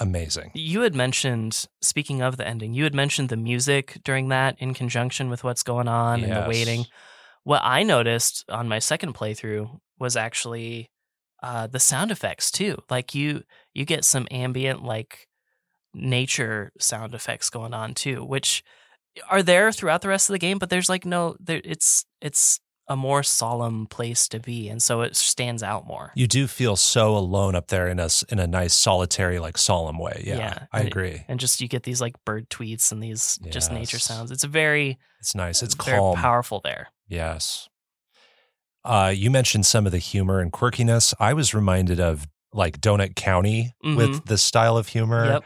[0.00, 0.50] amazing.
[0.54, 4.74] You had mentioned, speaking of the ending, you had mentioned the music during that in
[4.74, 6.86] conjunction with what's going on and the waiting.
[7.44, 10.90] What I noticed on my second playthrough was actually
[11.42, 12.78] uh, the sound effects too.
[12.90, 13.42] Like you,
[13.74, 15.28] you get some ambient like
[15.94, 18.62] nature sound effects going on too, which
[19.30, 20.58] are there throughout the rest of the game.
[20.58, 25.02] But there's like no, there, it's it's a more solemn place to be, and so
[25.02, 26.10] it stands out more.
[26.14, 29.98] You do feel so alone up there in a in a nice solitary like solemn
[29.98, 30.22] way.
[30.26, 31.24] Yeah, Yeah, I and it- agree.
[31.28, 34.30] and just you get these like bird tweets and these just nature sounds.
[34.30, 35.62] It's very It's nice.
[35.62, 36.16] It's very calm.
[36.16, 36.88] powerful there.
[37.08, 37.68] Yes.
[38.84, 41.12] Uh, you mentioned some of the humor and quirkiness.
[41.20, 45.22] I was reminded of like Donut County with the style of humor.
[45.24, 45.32] Mm-hmm.
[45.34, 45.44] Yep.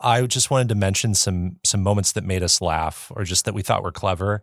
[0.00, 3.54] I just wanted to mention some some moments that made us laugh, or just that
[3.54, 4.42] we thought were clever,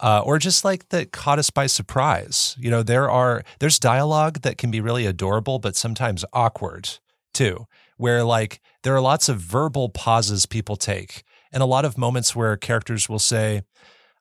[0.00, 2.56] uh, or just like that caught us by surprise.
[2.58, 6.98] You know, there are there's dialogue that can be really adorable, but sometimes awkward
[7.32, 7.66] too.
[7.96, 11.22] Where like there are lots of verbal pauses people take,
[11.52, 13.62] and a lot of moments where characters will say,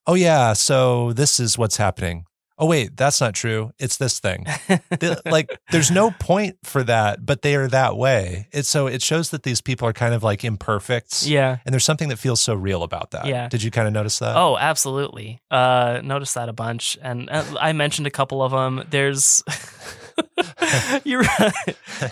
[0.05, 2.26] "Oh yeah, so this is what's happening."
[2.59, 3.71] Oh wait, that's not true.
[3.77, 4.43] It's this thing
[4.89, 9.01] the- like there's no point for that but they are that way it's so it
[9.01, 11.57] shows that these people are kind of like imperfect yeah.
[11.65, 13.47] and there's something that feels so real about that Yeah.
[13.47, 15.41] did you kind of notice that Oh, absolutely.
[15.51, 18.83] Uh, noticed that a bunch, and uh, I mentioned a couple of them.
[18.89, 19.43] There's
[21.03, 21.51] you run,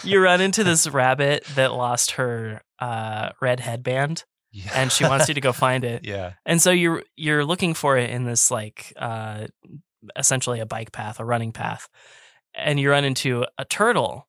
[0.04, 4.72] you run into this rabbit that lost her uh, red headband, yeah.
[4.76, 6.02] and she wants you to go find it.
[6.06, 9.48] yeah And so you're you're looking for it in this like uh,
[10.16, 11.88] essentially a bike path, a running path,
[12.54, 14.28] and you run into a turtle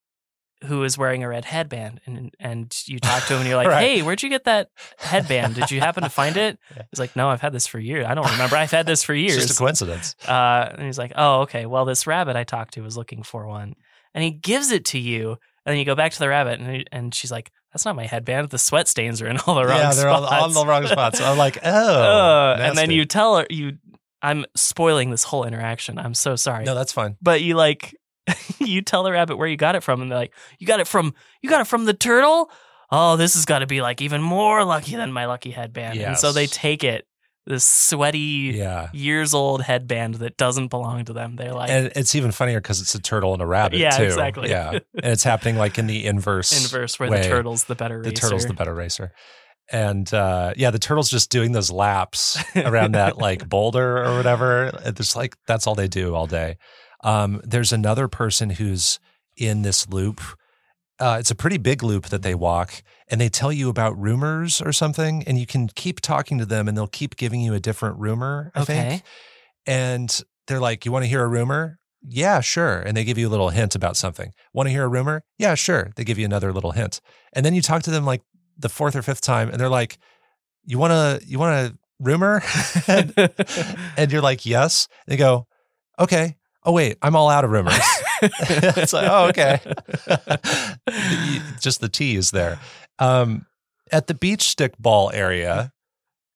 [0.65, 3.69] who is wearing a red headband, and and you talk to him, and you're like,
[3.69, 3.83] Right.
[3.83, 5.55] "Hey, where'd you get that headband?
[5.55, 6.83] Did you happen to find it?" Yeah.
[6.91, 8.07] He's like, "No, I've had this for years.
[8.07, 8.57] I don't remember.
[8.57, 11.67] I've had this for it's years." just a coincidence Uh, and he's like, "Oh, okay.
[11.67, 13.75] Well, this rabbit I talked to was looking for one,
[14.15, 15.31] and he gives it to you,
[15.67, 17.95] and then you go back to the rabbit, and he, and she's like." That's not
[17.95, 18.49] my headband.
[18.49, 20.43] The sweat stains are in all the wrong yeah they're all spots.
[20.45, 21.69] on the wrong spots i'm like oh
[22.53, 23.77] Uh, and then you tell her you
[24.27, 25.99] I'm spoiling this whole interaction.
[25.99, 26.65] I'm so sorry.
[26.65, 27.95] no that's fine but you like
[28.59, 30.89] you tell the rabbit where you got it from and they're like, "You got it
[30.89, 32.51] from you got it from the turtle?"
[32.91, 35.99] Oh, this has got to be like even more lucky than my lucky headband.
[36.01, 37.07] And so they take it
[37.47, 41.37] this sweaty yeah years old headband that doesn't belong to them.
[41.37, 44.03] They're like and it's even funnier because it's a turtle and a rabbit Yeah, too
[44.05, 44.51] exactly.
[44.51, 44.83] yeah and
[45.13, 47.23] it's happening like in the inverse inverse where way.
[47.23, 48.21] the turtle's the better the racer.
[48.21, 49.13] turtle's the better racer
[49.73, 54.71] and uh yeah the turtle's just doing those laps around that like boulder or whatever.
[54.85, 56.57] It's like that's all they do all day.
[57.03, 58.99] Um there's another person who's
[59.37, 60.21] in this loop.
[60.99, 64.63] Uh, it's a pretty big loop that they walk and they tell you about rumors
[64.63, 67.61] or something and you can keep talking to them and they'll keep giving you a
[67.61, 68.75] different rumor i Okay.
[68.89, 69.03] think.
[69.67, 71.79] And they're like you want to hear a rumor?
[72.03, 72.79] Yeah sure.
[72.81, 74.33] And they give you a little hint about something.
[74.55, 75.23] Want to hear a rumor?
[75.39, 75.91] Yeah sure.
[75.97, 77.01] They give you another little hint.
[77.35, 78.23] And then you talk to them like
[78.59, 79.99] the fourth or fifth time and they're like
[80.65, 82.43] you want to you want a rumor
[82.89, 83.15] and,
[83.97, 85.47] and you're like yes they go
[85.99, 87.79] okay oh wait i'm all out of rumors
[88.23, 89.61] it's like oh okay
[91.61, 92.59] just the tea is there
[92.99, 93.47] um
[93.93, 95.73] at the beach stick ball area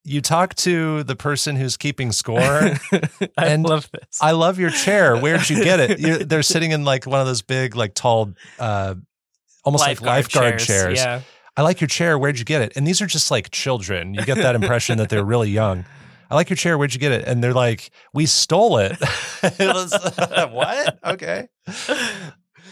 [0.02, 4.18] you talk to the person who's keeping score I And love this.
[4.20, 5.14] I love your chair.
[5.14, 5.98] Where'd you get it?
[6.00, 8.94] you they're sitting in like one of those big, like tall, uh,
[9.62, 10.98] almost like lifeguard chairs.
[10.98, 11.20] Yeah.
[11.56, 12.18] I like your chair.
[12.18, 12.72] Where'd you get it?
[12.76, 14.14] And these are just like children.
[14.14, 15.84] You get that impression that they're really young.
[16.30, 16.78] I like your chair.
[16.78, 17.26] Where'd you get it?
[17.26, 18.96] And they're like, we stole it.
[19.42, 19.92] it was,
[20.52, 20.98] what?
[21.04, 21.48] Okay.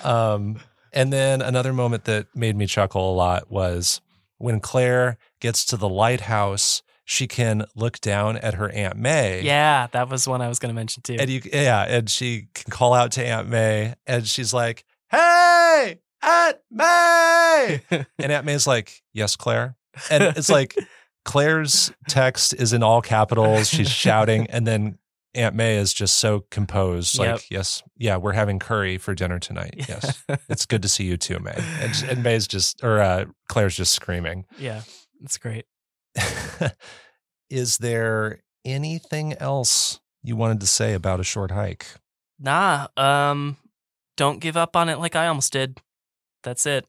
[0.05, 0.61] Um,
[0.93, 4.01] and then another moment that made me chuckle a lot was
[4.39, 9.43] when Claire gets to the lighthouse, she can look down at her Aunt May.
[9.43, 11.17] Yeah, that was one I was going to mention too.
[11.19, 16.01] And you, yeah, and she can call out to Aunt May, and she's like, "Hey,
[16.23, 19.77] Aunt May!" and Aunt May's like, "Yes, Claire."
[20.11, 20.75] And it's like
[21.25, 23.69] Claire's text is in all capitals.
[23.69, 24.99] She's shouting, and then
[25.35, 27.41] Aunt May is just so composed, like, Yep.
[27.51, 29.75] "Yes, yeah, we're having curry for dinner tonight.
[29.89, 33.77] Yes, it's good to see you too, May." And, and May's just, or uh, Claire's
[33.77, 34.45] just screaming.
[34.59, 34.83] yeah,
[35.23, 35.67] it's great.
[37.51, 41.87] is there anything else you wanted to say about a short hike?
[42.39, 43.57] Nah, um,
[44.17, 45.81] don't give up on it like I almost did.
[46.43, 46.87] That's it.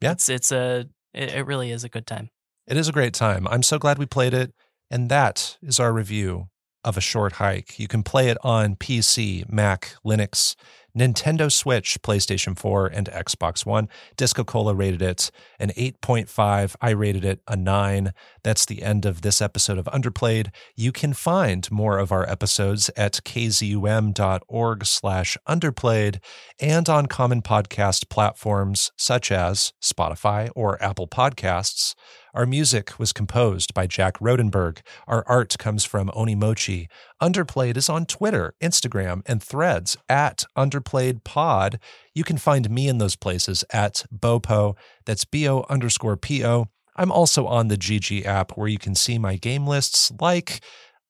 [0.00, 0.12] Yeah.
[0.12, 2.30] it's it's a it, it really is a good time.
[2.66, 3.46] It is a great time.
[3.48, 4.52] I'm so glad we played it.
[4.90, 6.48] And that is our review
[6.84, 7.78] of a short hike.
[7.78, 10.54] You can play it on PC, Mac, Linux,
[10.96, 13.88] Nintendo Switch, PlayStation 4, and Xbox One.
[14.16, 16.76] DiscoCola rated it an 8.5.
[16.80, 18.12] I rated it a 9.
[18.42, 20.50] That's the end of this episode of Underplayed.
[20.76, 26.20] You can find more of our episodes at kzum.org slash underplayed
[26.60, 31.94] and on common podcast platforms such as Spotify or Apple Podcasts.
[32.34, 34.80] Our music was composed by Jack Rodenberg.
[35.06, 36.88] Our art comes from Onimochi.
[37.22, 41.78] Underplayed is on Twitter, Instagram, and threads at Underplayed Pod.
[42.14, 44.76] You can find me in those places at Bopo.
[45.06, 46.68] That's B O underscore P O.
[46.96, 50.60] I'm also on the GG app where you can see my game lists, like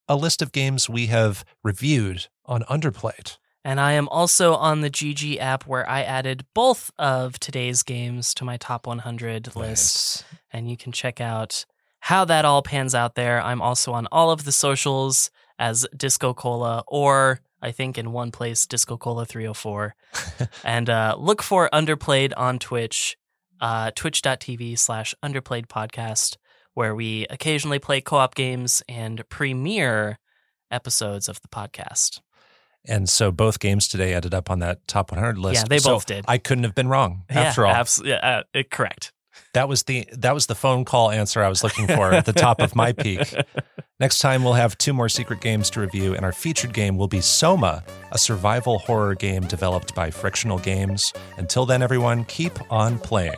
[0.09, 3.37] a list of games we have reviewed on Underplayed.
[3.65, 8.35] And I am also on the GG app where I added both of today's games
[8.35, 10.25] to my top 100 list.
[10.53, 11.65] And you can check out
[12.01, 13.41] how that all pans out there.
[13.41, 18.67] I'm also on all of the socials as DiscoCola, or I think in one place,
[18.67, 19.95] DiscoCola 304.
[20.65, 23.17] and uh, look for Underplayed on Twitch,
[23.61, 26.37] uh, twitch.tv slash underplayed podcast,
[26.75, 30.19] where we occasionally play co op games and premiere
[30.71, 32.21] episodes of the podcast.
[32.87, 35.63] And so both games today ended up on that top 100 list.
[35.63, 36.25] Yeah, they So both did.
[36.29, 37.73] I couldn't have been wrong after all.
[37.73, 38.13] Absolutely.
[38.13, 39.13] Yeah, uh, correct.
[39.53, 42.33] That was the that was the phone call answer I was looking for at the
[42.33, 43.35] top of my peak.
[44.01, 47.09] Next time we'll have two more secret games to review, and our featured game will
[47.09, 51.13] be Soma, a survival horror game developed by Frictional Games.
[51.37, 53.37] Until then, everyone, keep on playing.